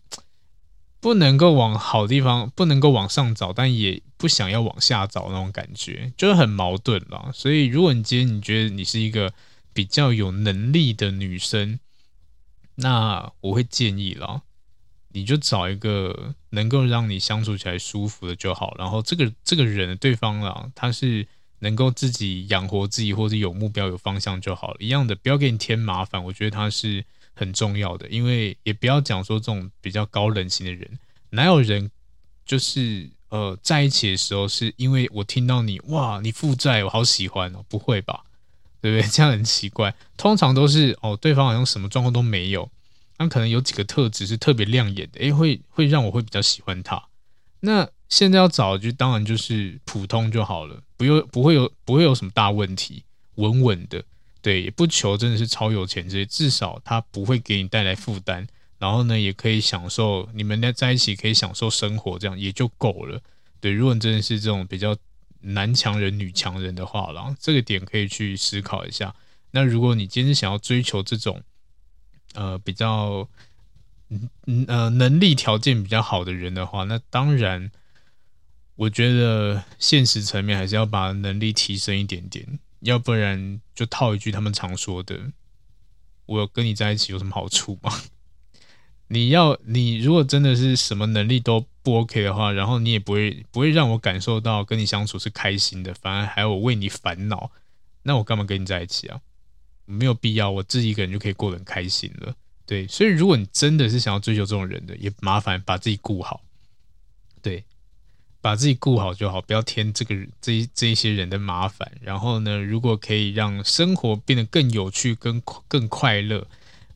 [1.02, 7.31] 不能够往好地方，不能够往上找，但也不想要往下找那种感觉，就是很矛盾啦。
[7.34, 9.34] 所以，如果你今天你觉得你是一个
[9.71, 11.79] 比较有能力的女生，
[12.75, 14.42] 那我会建议啦，
[15.13, 18.75] 你就找一个能够让你相处起来舒服的就好。
[18.77, 21.25] 然后，这个这个人对方啦，他是
[21.60, 24.78] 能够自己养活自己，或者有目标、有方向就好了。
[24.80, 26.24] 一样的，不要给你添麻烦。
[26.24, 27.06] 我觉得他是。
[27.36, 31.00] 很重要的，因为也不要讲说这种比较高冷型的人，
[31.30, 31.90] 哪有人
[32.46, 38.26] 就是呃在一起的时候是因为我听到你哇你负债我好喜欢哦，不会吧？
[38.82, 39.10] 对不对？
[39.10, 39.96] 这样很奇怪。
[40.18, 42.70] 通常都是哦对方好像什么状况都没有，
[43.18, 47.02] 那可能有几个特质是特别亮眼的，诶，会会让我会比较喜欢他。
[47.62, 53.04] 那现在要找就当然就是普通就好了，不用不会有不会有什么大问题，
[53.36, 54.04] 稳稳的。
[54.42, 58.48] 对，也不求真的是超有钱这些，至少他不会给你带来负担，
[58.78, 63.22] 然后呢，也可以享受你们在在一起可以享受生活，这样也就够了。
[63.60, 64.96] 对，如果你真的是这种比较
[65.42, 69.14] 男强人、女强人的话啦，这个点可以去思考一下。
[69.52, 71.42] 那如果你今天想要追求这种，
[72.34, 73.28] 呃，比较，
[74.46, 77.70] 嗯呃，能力条件比较好的人的话，那当然，
[78.80, 85.19] 我觉得现实层面还是要把能力提升一点点，要不然就套一句他们常说的
[86.25, 87.92] ：“我跟你在一起有什么好处吗？”
[89.12, 97.52] 你要你如果真的是什么能力都不 OK 的话，然后你也不会不会让我感受到跟你相处是开心的，反而还要我为你烦恼，
[98.04, 99.19] 那我干嘛跟你在一起啊？
[99.84, 102.34] 没有必要，我自己一个人就可以过得很开心了。
[102.65, 106.42] 对，所以如果你真的是想要追求这种人的，也麻烦把自己顾好。
[107.42, 107.65] 对，
[108.42, 111.92] 把自己顾好就好，不要添这个这这一些人的麻烦。
[112.02, 116.48] 然后呢，如果可以让生活变得更有趣、更更快乐，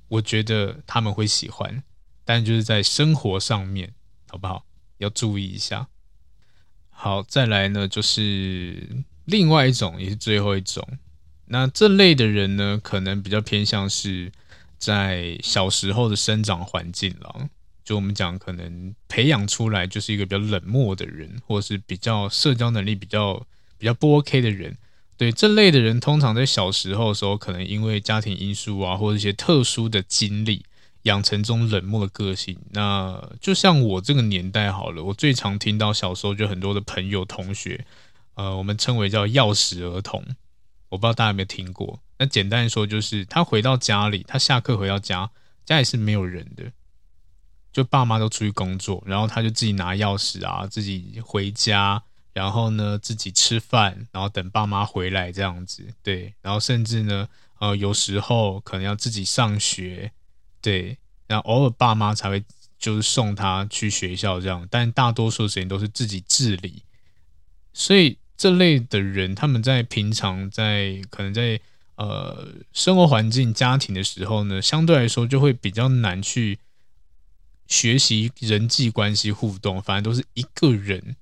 [0.07, 1.83] 我觉得他们会喜欢。
[2.25, 3.93] 但就是在生活上面，
[4.29, 4.65] 好不好？
[4.99, 5.87] 要注意一下。
[6.89, 10.87] 好，再来呢，就是另外一种，也是最后一种。
[11.47, 14.31] 那这类的人呢，可能比较偏向是
[14.77, 17.49] 在小时候的生长环境了。
[17.84, 23.45] 就我们讲，可能培养出来就是一个比较冷漠的人，或者是比较社交能力比较
[23.77, 24.77] 比较不 OK 的人。
[25.15, 30.65] 对，这类的人，通常在小时候的时候，可能因为家庭因素啊，或者一些特殊的经历，
[31.03, 32.57] 养成这种冷漠的个性。
[32.71, 37.86] 那就像我这个年代好了，我最常听到小时候就很多的朋友同学，
[38.34, 40.25] 呃，我们称为叫钥匙儿童。
[40.89, 41.99] 我不知道大家有没有听过？
[42.17, 45.29] 那简单说就是，他回到家里，他下课回到家，
[45.65, 46.71] 家里是没有人的，
[47.74, 52.01] 就爸妈都出去工作，然后他就自己拿钥匙啊，自己回家，
[52.32, 57.28] 然后呢自己吃饭，然后等爸妈回来这样子，对，然后甚至呢，
[57.59, 60.11] 呃，有时候可能要自己上学，
[60.61, 60.97] 对，
[61.28, 62.41] 然后偶尔爸妈才会
[62.78, 66.84] 就是送他去学校这样，但大多数时间都是自己自理，
[67.74, 68.17] 所以。
[68.36, 71.57] 这类的人，他们在平常在可能在
[71.95, 76.59] 呃生活环境、家庭的时候呢，相对来说就会比较难去
[77.68, 81.16] 学习人际关系互动，反而都是一个人。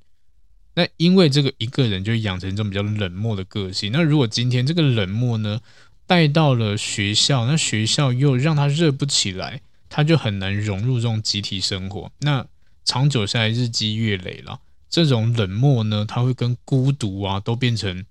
[0.74, 3.92] 那因为这个一个人就养成这种比较冷漠的个性。
[3.92, 5.60] 那如果今天这个冷漠呢
[6.08, 12.12] 带到了学校，那学校又让他热不起来，他就很难融入这种集体生活。
[12.20, 12.46] 那
[12.84, 14.60] 长久下来，日积月累了。
[14.90, 18.06] 这种冷漠呢，它会跟孤独啊，都变成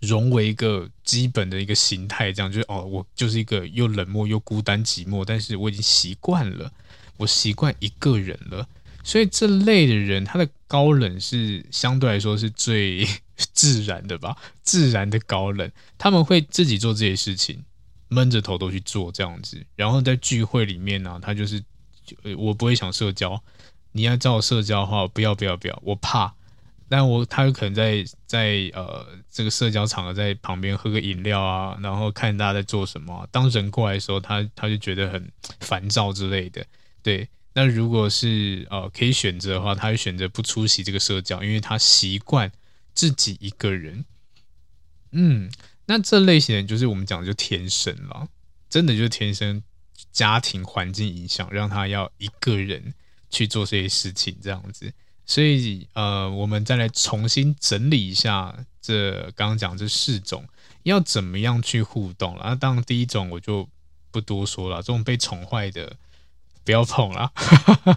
[0.00, 6.70] 融为一个基本的一个形态，这样就是哦，我就是一个又冷漠又孤单寂寞，但是我已经习惯了，
[7.22, 8.68] 我习惯一个人了。
[9.04, 13.04] 所以这类的人，他的高冷是相对来说是最
[13.52, 15.68] 自然的吧，自然的高冷，
[15.98, 17.64] 他们会自己做这些事情，
[18.06, 19.64] 闷着头都去做这样子。
[19.74, 21.60] 然后在聚会里面呢，他就是
[22.36, 23.42] 我不会想社交。
[23.90, 26.34] 你要找我社交的话，不要不要不要，我怕。
[26.88, 33.26] 但我他有可能在在呃这个社交场合在旁边喝个饮料啊，然后看大家在做什么。
[33.32, 35.28] 当人过来的时候，他他就觉得很
[35.60, 36.64] 烦躁之类的。
[37.02, 42.50] 对，那如果是呃可以选择的话，他会选择不出席这个社交，因为他习惯
[42.94, 44.04] 自己一个人。
[45.10, 45.50] 嗯，
[45.86, 48.28] 那这类型人就是我们讲的就天生了，
[48.70, 49.62] 真的就是天生
[50.12, 52.94] 家庭环境影响，让他要一个人。
[53.34, 54.92] 去做这些事情，这样子，
[55.24, 60.46] 所以呃，我们再来重新整理一下这刚刚讲这四种
[60.82, 62.44] 要怎么样去互动了。
[62.48, 63.66] 那当然，第一种我就
[64.10, 65.96] 不多说了，这种被宠坏的
[66.64, 67.32] 不要碰了，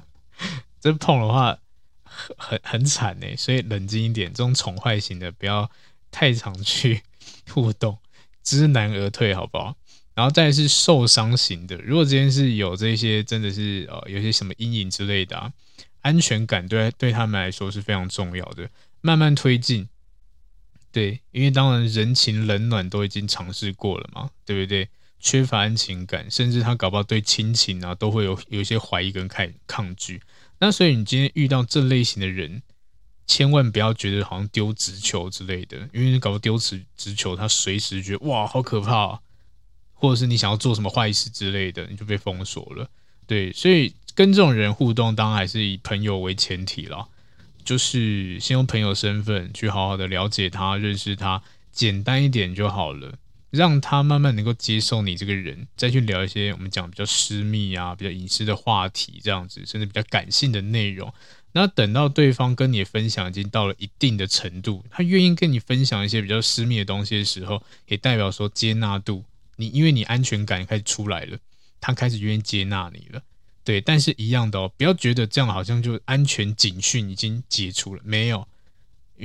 [0.81, 1.57] 这碰的话
[2.03, 3.27] 很很很惨呢。
[3.37, 5.69] 所以冷静一点，这种宠坏型的不要
[6.11, 7.01] 太常去
[7.49, 7.97] 互动，
[8.43, 9.75] 知难而退，好不好？
[10.13, 15.51] 然后再是受伤型的，如果今天是有这些，真的是呃有些什么阴影之类的啊，
[16.01, 18.69] 安全感对对他们来说是非常重要的。
[19.01, 19.89] 慢慢推进，
[20.91, 24.87] 对，因为当然人情冷暖都已经尝试过了嘛，对不对？
[25.25, 30.21] 缺乏安全感，甚至他搞不好对亲情啊都会有有一些怀疑跟抗抗拒。
[30.59, 32.61] 那所以你今天遇到这类型的人，
[33.25, 39.19] 千万不要觉得好像丢直球之类的，因为你搞不丢直直球，他随时觉得哇好可怕。
[39.97, 42.87] 或者是你想要做什么坏事之类的，你就被封锁了。
[43.25, 47.07] 对，所以跟这种人互动，当然还是以朋友为前提啦。
[47.63, 53.17] 就是先用朋友身份去好好的了解他、认识他，简单一点就好了，
[53.55, 61.13] 让他慢慢能够接受你这个人，再去聊一些我们讲比较私密啊、比较隐私的话题，这样子，甚至比较感性的内容。
[61.53, 69.23] 那等到对方跟你分享已经到了一定的程度，他愿意跟你分享一些比较私密的东西的时候，也代表说接纳度。
[69.55, 71.37] 你因为你安全感开始出来了，
[71.79, 73.21] 他开始愿意接纳你了，
[73.63, 78.45] 对，但是一样的哦，不要觉得这样好像就安全警讯已经解除了，没有，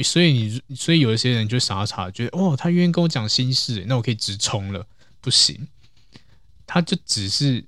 [0.05, 4.86] 所以你所以有一些人就傻傻觉得哦，他愿意跟我讲心事，那我可以直冲了，
[5.20, 5.68] 不行，
[6.66, 7.64] 他就只是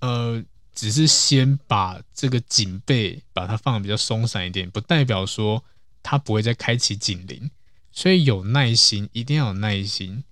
[0.00, 0.42] 呃，
[0.74, 5.64] 只是先把这个警备把它放的比较松散一点，不代表说
[6.02, 7.50] 他不会再开启警铃。
[7.92, 10.22] 所以有耐心，一定要有耐心，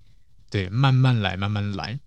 [0.48, 1.98] 对，慢慢来，慢慢来。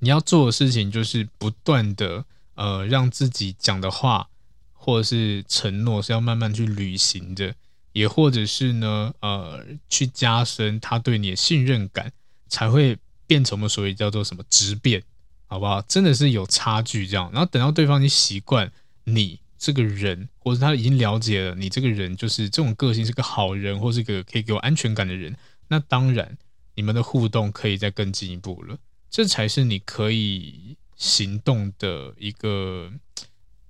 [0.00, 2.24] 你要做的事情就是不断的
[2.56, 4.28] 呃，让自己讲的话
[4.72, 7.54] 或者是承诺是要慢慢去履行的，
[7.94, 12.12] 也或者是呢，呃，去加深他对你的信任感，
[12.50, 15.02] 才会变成我们所谓叫做什么质变，
[15.46, 15.80] 好不好？
[15.80, 17.30] 真的是有差距这样。
[17.32, 18.70] 然后等到对方你习惯
[19.04, 19.40] 你。
[19.56, 25.34] 这个人，或者他已经了解了你这个人，就是这种个性是个好人，或是个可以给我安全感的人。
[25.68, 26.36] 那当然，
[26.74, 28.76] 你们的互动可以再更进一步了。
[29.08, 32.92] 这才是你可以行动的一个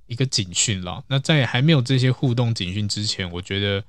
[0.08, 1.04] 一个警讯了。
[1.06, 3.84] 那在还没有这些互动警讯之前，我觉得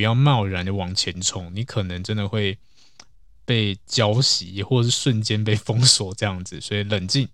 [0.00, 2.56] 不要贸然的往前冲，你可能真的会
[3.44, 6.58] 被浇熄，或者是瞬间被封锁这样子。
[6.58, 7.28] 所以冷静。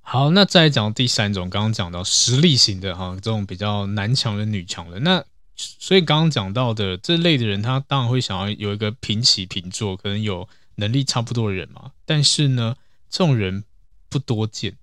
[0.00, 5.02] 好，那再讲第三种，刚刚讲到实力型的哈，这种比较男强人、女强人。
[5.02, 5.24] 那
[5.56, 11.90] 所以刚刚讲到的这类的人，他当然会想要有一个平起平坐，可能有能力差不多的人嘛。
[12.06, 12.76] 但是呢，
[13.10, 13.64] 这种人
[14.08, 14.76] 不多见，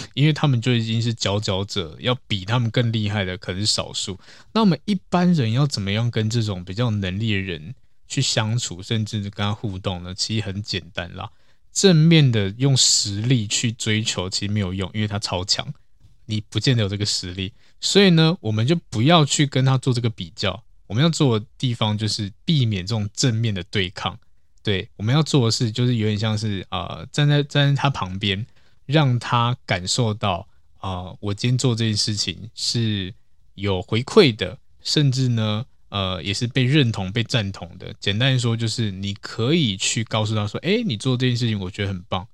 [0.14, 4.18] 因为他们就已经是佼佼者，要比他们更厉害的可是少数。
[4.52, 7.74] 那我们一般人要怎么样跟这种比较有能力的人
[8.08, 10.14] 去相处，甚至跟他互动呢？
[10.14, 11.30] 其实很简单啦。
[11.72, 15.72] 正面的用实力去追求其实没有用，因为他超强，
[16.26, 17.52] 你不见得有这个实力。
[17.80, 20.62] 所以呢，我们就不要去跟他做这个比较。
[20.86, 24.18] 我们要做的地方就是避免这种正面的对抗。
[24.62, 28.46] 对，我们要做的事就是有点像是啊、站在站在他旁边，
[28.86, 33.14] 让他感受到啊、我今天做这件事情是
[33.54, 35.64] 有回馈的，甚至呢。
[35.92, 37.94] 呃，也是被认同、被赞同的。
[38.00, 42.26] 简单说，就是你可以去告诉他说：“哎，你做这件事情，我觉得很棒，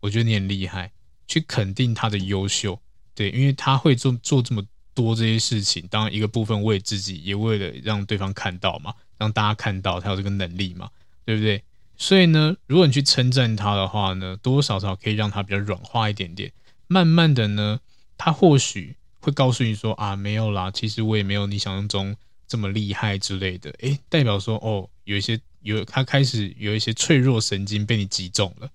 [0.00, 0.92] 我觉得你很厉害。”
[1.26, 2.78] 去肯定他的优秀，
[3.14, 10.90] 对，因为他会做做这么多这些事情，当然一个部分为自己，也为了让对方看到嘛，让大家看到他有这个能力嘛，
[11.24, 11.64] 对不对？
[11.98, 16.50] 所以呢，如果你去称赞他的话呢，多多少少可以让他比较软化一点点。
[16.86, 17.80] 慢慢的呢，
[18.16, 22.16] 他或许会告诉你说：“啊，没有啦，其实我也没有你想象中。”
[22.48, 28.70] 这么厉害之类的，诶，代表说哦，有一些有他开始有一些脆弱神经被你击中了，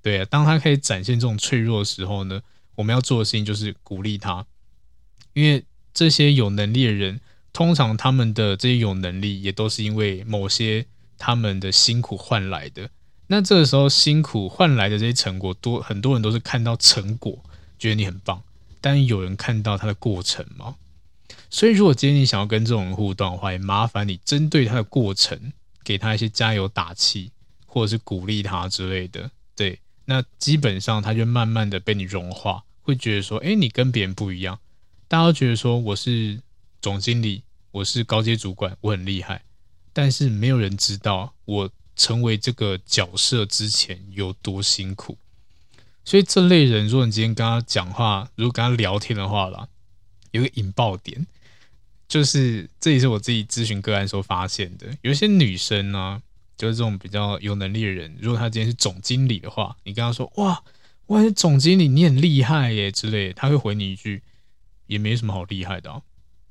[0.00, 2.40] 对啊，当他开始展现这种脆弱的时候呢，
[2.76, 4.46] 我们要做的事情就是鼓励他，
[5.32, 7.20] 因为这些有能力的人，
[7.52, 10.86] 通常他们的这些有能力也都是因为某些
[11.18, 12.90] 他们的辛苦换来的，
[13.26, 17.42] 那这个时候辛苦换来的这些成果多，很多人都是看到成果，
[17.78, 18.42] 觉得你很棒，
[18.80, 20.76] 但有人看到他的过程吗？
[21.48, 25.52] 所以，如果今天你想要跟这种人互动的话，也麻烦你针对他的过程，
[25.84, 27.30] 给他一些加油打气，
[27.66, 29.30] 或者是鼓励他之类的。
[29.54, 34.58] 对，那基本上他就慢慢的被你融化，会觉得说，哎，你跟别人不一样。
[35.08, 36.40] 大家都觉得说我是
[36.82, 39.42] 总经理，我是高阶主管，我很厉害，
[39.96, 45.16] 但是没有人知道我成为这个角色之前有多辛苦。
[46.04, 49.66] 所以这类人，如果你今天跟他讲话，如果跟他聊天的话啦，
[50.32, 51.26] 有个引爆点。
[52.06, 56.22] 就是这也是我自己咨询个案时候发现的，有一些女生呢、啊，
[56.58, 60.62] 就是这种比较有能力的人，如果她今天是总经理的话，你跟她说哇，
[61.06, 64.22] 哇，是总经理，你很厉害耶之类的，她会回你一句，
[64.88, 66.02] 也没什么好厉害的、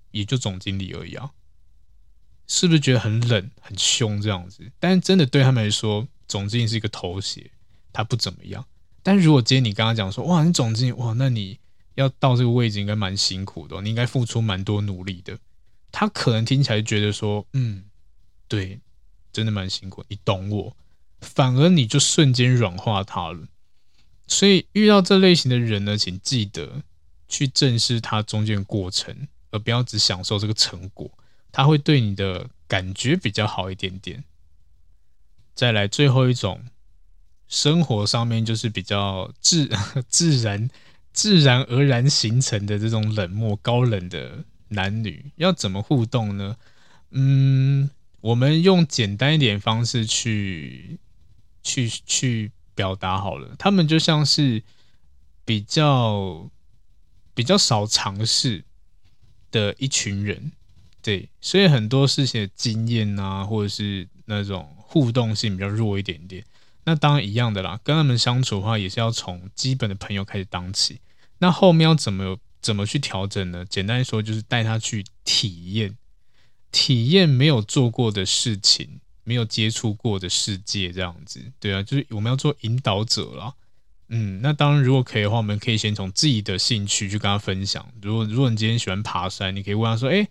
[0.09, 1.29] 也就总经理而已啊，
[2.47, 4.71] 是不是觉得很冷很凶这样子？
[4.79, 7.49] 但是真的对他们来说，总经理是一个头衔，
[7.93, 8.65] 他不怎么样。
[9.03, 11.59] 但如果今天你跟他讲说哇，你总经理哇，那你。
[11.95, 15.39] 要到这个位置应该蛮辛苦的，你应该付出蛮多努力的。
[15.93, 17.85] 他可能听起来觉得说，嗯，
[18.49, 18.81] 对，
[19.31, 20.75] 真的蛮辛苦，你懂我。
[21.21, 23.47] 反而你就瞬间软化他了。
[24.27, 26.83] 所以遇到这类型的人呢，请记得
[27.29, 31.09] 去正视他中间过程，而不要只享受这个成果。
[31.55, 34.25] 他会对你的感觉比较好一点点。
[35.53, 36.65] 再来最后一种，
[37.47, 39.69] 生活上面就是比较自
[40.09, 40.69] 自然。
[41.13, 46.57] 自然而然形成的这种冷漠、高冷的男女，要怎么互动呢？
[47.11, 47.89] 嗯，
[48.19, 50.99] 我们用简单一点方式去
[51.63, 53.55] 去去表达好了。
[53.57, 54.61] 他们就像是
[55.45, 56.51] 比较
[57.33, 58.65] 比较少尝试
[59.51, 60.51] 的一群人，
[61.05, 66.43] 对，所以很多事情的经验啊，或者是那种互动性比较弱一点点。
[66.83, 70.99] 那当然一样的啦，跟他们相处的话，也是要从基本的朋友开始当起。
[71.37, 73.63] 那后面要怎么怎么去调整呢？
[73.69, 75.95] 简单说，就是带他去体验。
[76.71, 83.53] 体验没有做过的事情，没有接触过的世界，这样子，对啊，就是我们要做引导者啦。
[84.09, 87.87] 嗯，那当然，如果可以的话，我们可以先从自己的兴趣去跟他分享。
[88.01, 90.27] 如果如果你今天喜欢爬山，你可以问他说：“诶，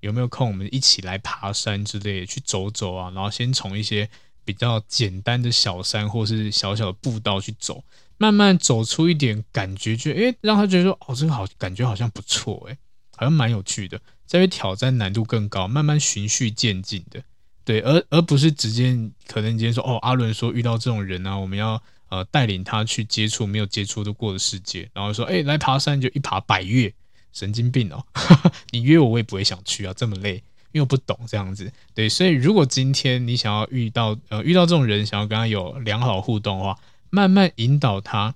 [0.00, 0.48] 有没有空？
[0.48, 4.08] 我们一起来爬山之类的，去走走啊。”然后先从一些
[4.44, 7.82] 比较简单的小山或是小小的步道去走，
[8.16, 12.76] 慢慢走出一点感觉，就诶，让他觉得说：“哦，这个好，感觉好像不错，诶，
[13.16, 17.22] 好像蛮有趣的。”再去挑战难度更高，慢慢循序渐进的，
[17.64, 18.96] 对，而而不是直接
[19.26, 26.90] 可能今天说：“哦，阿伦说遇到这种人啊，我们要。”呃，带领他去接触没有接触的过的世界，然后说：“哎、欸，来爬山就一爬百岳，
[27.38, 28.04] 神经病哦！
[28.72, 30.34] 你约我，我也不会想去啊，这么累，
[30.72, 31.70] 因为我不懂这样子。
[31.94, 36.78] 对，所以如果今天你想要遇到呃遇到这种人，想要跟他有良好互动的话，
[37.10, 38.34] 慢慢引导他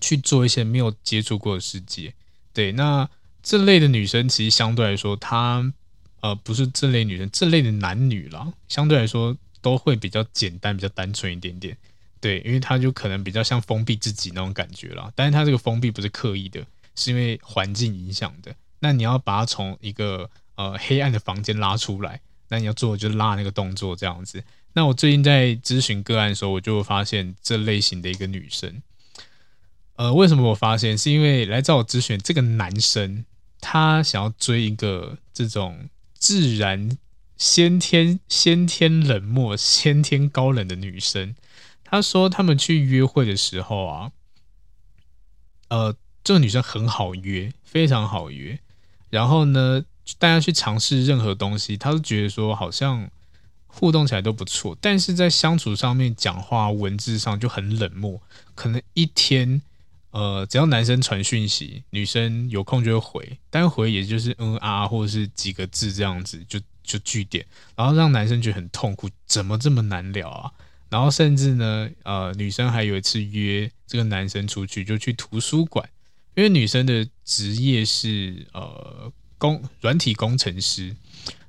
[0.00, 2.14] 去做一些没有接触过的世界。
[2.52, 3.08] 对，那
[3.42, 5.72] 这类的女生其实相对来说，她
[6.20, 11.76] 呃不是这类女生，这类的男女啦，相对来说都会比较简单，比较单纯一点点。”
[12.24, 16.64] 对，因为他就可能比较像封闭自己那种感觉了，但是他这个封闭不是刻意的，
[16.94, 18.54] 是因为环境影响的。
[18.80, 24.42] 那你要把他从一个呃黑暗的房间拉出来，那你要做的就是拉那个动作这样子。
[24.74, 28.82] 那我最近在咨询个案的时候，我就发现这类型的一个女生，
[29.96, 30.98] 呃，为什么我发现？
[30.98, 33.24] 是因为来找我咨询这个男生，
[33.60, 36.98] 他想要追一个这种自然、
[37.36, 41.36] 先天、先天冷漠、先天高冷的女生。
[41.84, 44.10] 他说他们去约会的时候啊，
[45.68, 45.94] 呃，
[46.24, 48.58] 这个女生很好约，非常好约。
[49.10, 49.84] 然后呢，
[50.18, 53.08] 大家去尝试任何东西，她都觉得说好像
[53.66, 58.20] 互动起来都不错，但是在相处上面、讲话文字上就很冷漠。
[58.54, 59.60] 可能一天，
[60.12, 67.44] 呃，只要男生传讯息，女生有空就会回，但回也就是嗯啊，或者是几个字这样子，就就句点，
[67.76, 70.50] 然后让男生觉得很痛苦，怎么这么难聊啊？
[70.88, 75.88] 然后甚至呢，呃，女生还有一次约这个男生出去，就去图书馆，
[76.34, 80.94] 因为女生的职业是呃工软体工程师，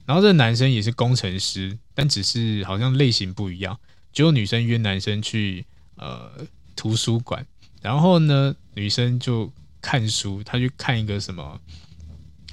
[0.05, 3.79] 然后这个男生也是工程师，但只是好像类型不一样。
[4.13, 5.65] 只有女生约男生去
[5.95, 6.31] 呃
[6.75, 7.45] 图书馆，
[7.81, 11.59] 然后呢，女生就看书，她去看一个什么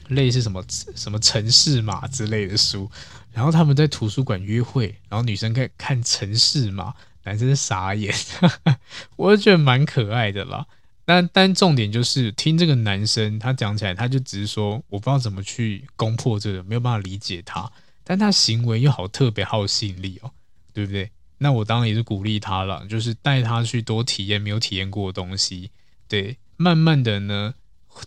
[0.09, 2.91] 类似什么什么城市码之类的书。
[3.33, 6.93] 然后他们在图书馆约会，然后女生看看城市嘛，
[7.25, 8.15] 男生傻眼，
[9.17, 10.67] 我就觉得蛮可爱的啦。
[11.13, 17.71] 但但重点就是听这个男生他讲起来，他就只是说我不知道怎么去攻破这个，没有办法理解他，
[18.03, 20.31] 但他行为又好特别好吸引力哦，
[20.73, 21.11] 对不对？
[21.37, 25.71] 那我当然也是鼓励他了，就是带他去多体验没有体验过的东西，
[26.09, 27.53] 对，慢慢的呢，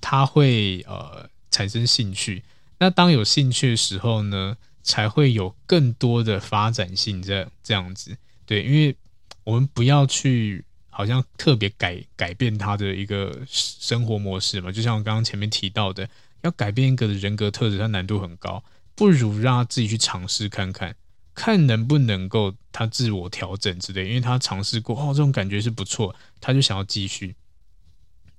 [0.02, 2.42] 他会呃产生兴趣。
[2.80, 8.96] 那当有兴趣的时候呢，才会有更多的发展性，这这样子，对，因为
[9.44, 10.66] 我们不要去
[10.96, 16.08] 好像特别改改变他的一个生活模式嘛，就像我刚刚前面提到的，
[16.42, 18.64] 要改变一个人格特质，它难度很高，
[18.96, 20.96] 不如让他自己去尝试看看，
[21.34, 27.36] 看能不能够他自我调整之类，因为他尝试过，哦，这种感觉是不错，他就想要继续，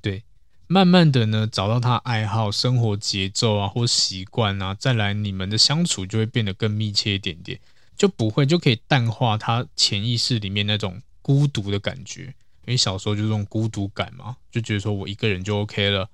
[0.01, 0.23] 对。
[0.69, 7.61] 慢慢的呢，找到他爱好、生活节奏啊，或习惯啊，再来你们的相处就会变得更密切一点点，
[7.97, 12.35] 就不会就可以淡化他潜意识里面那种孤独的感觉，
[12.67, 16.09] 因为小时候就这种孤独感嘛，就觉得说我一个人就 OK 了，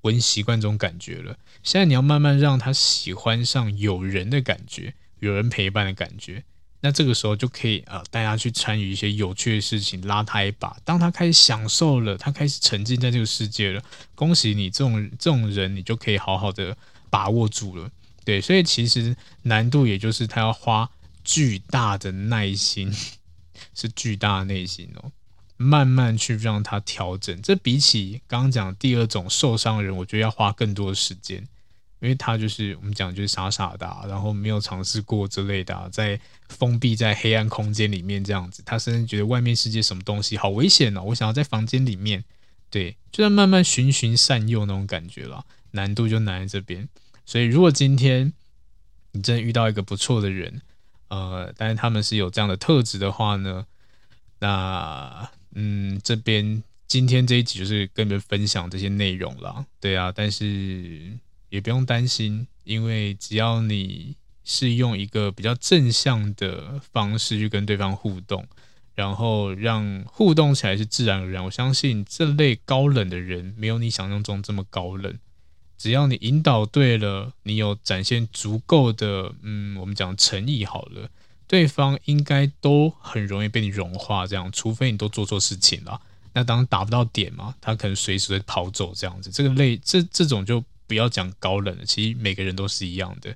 [0.00, 1.36] 我习惯这种感觉了。
[1.62, 6.44] 现在你要慢慢让他喜欢上有人的感觉，有人陪伴的感觉。
[6.80, 10.76] 那这个时候就可以呃，带他去参与一些有趣的事情，拉他一把。
[10.84, 13.82] 当他开始享受了，他开始沉浸在这个世界了，
[14.14, 16.76] 恭喜你，这种这种人你就可以好好的
[17.10, 17.90] 把握住了。
[18.24, 20.88] 对，所以其实难度也就是他要花
[21.24, 22.92] 巨大的耐心，
[23.74, 25.10] 是巨大的内心哦，
[25.56, 27.40] 慢慢去让他调整。
[27.42, 31.46] 这比起刚刚讲第二种受伤人，我觉得要花更多的时间。
[32.00, 42.22] 因为他就是我们讲就是傻傻的，然后没有尝试过之类的，在封闭在黑暗空间里面这样子，他甚至觉得外面世界什么东西好危险哦，我想要在房间里面，
[42.68, 46.86] 对，就在慢慢循循善诱那种感觉了，难度就难在这边。
[47.24, 48.30] 所以如果今天
[49.12, 50.60] 你真的遇到一个不错的人，
[51.08, 53.64] 呃，但是他们是有这样的特质的话呢，
[54.40, 61.18] 那嗯，这边今天这一集就是跟你们分享这些内容了，对啊，但是。
[61.48, 68.44] 也不用担心，因为只要你是用一个比较正向的方式去跟对方互动，
[68.96, 75.16] 然后让互动起来是自然而然，我相信这类高冷的人没有你想象中这么高冷。
[75.78, 81.08] 只要你引导对了，你有展现足够的，嗯，我们讲诚意好了，
[81.46, 84.26] 对方应该都很容易被你融化。
[84.26, 86.00] 这样，除非你都做错事情了，
[86.32, 89.30] 那当然打不到点嘛，他可能随时会跑走这样子。
[89.30, 93.34] 这个类这这种就不要讲高冷了，其实每个人都是一样的，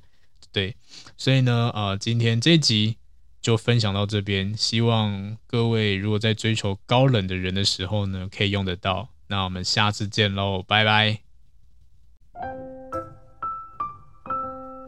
[0.52, 0.74] 对。
[1.16, 2.96] 所以呢，呃，今天这一集
[3.40, 9.08] 就分享到这边，希望各位如果在追求高冷的人的时候呢，可以用得到。
[9.28, 11.20] 那我们下次见喽，拜拜。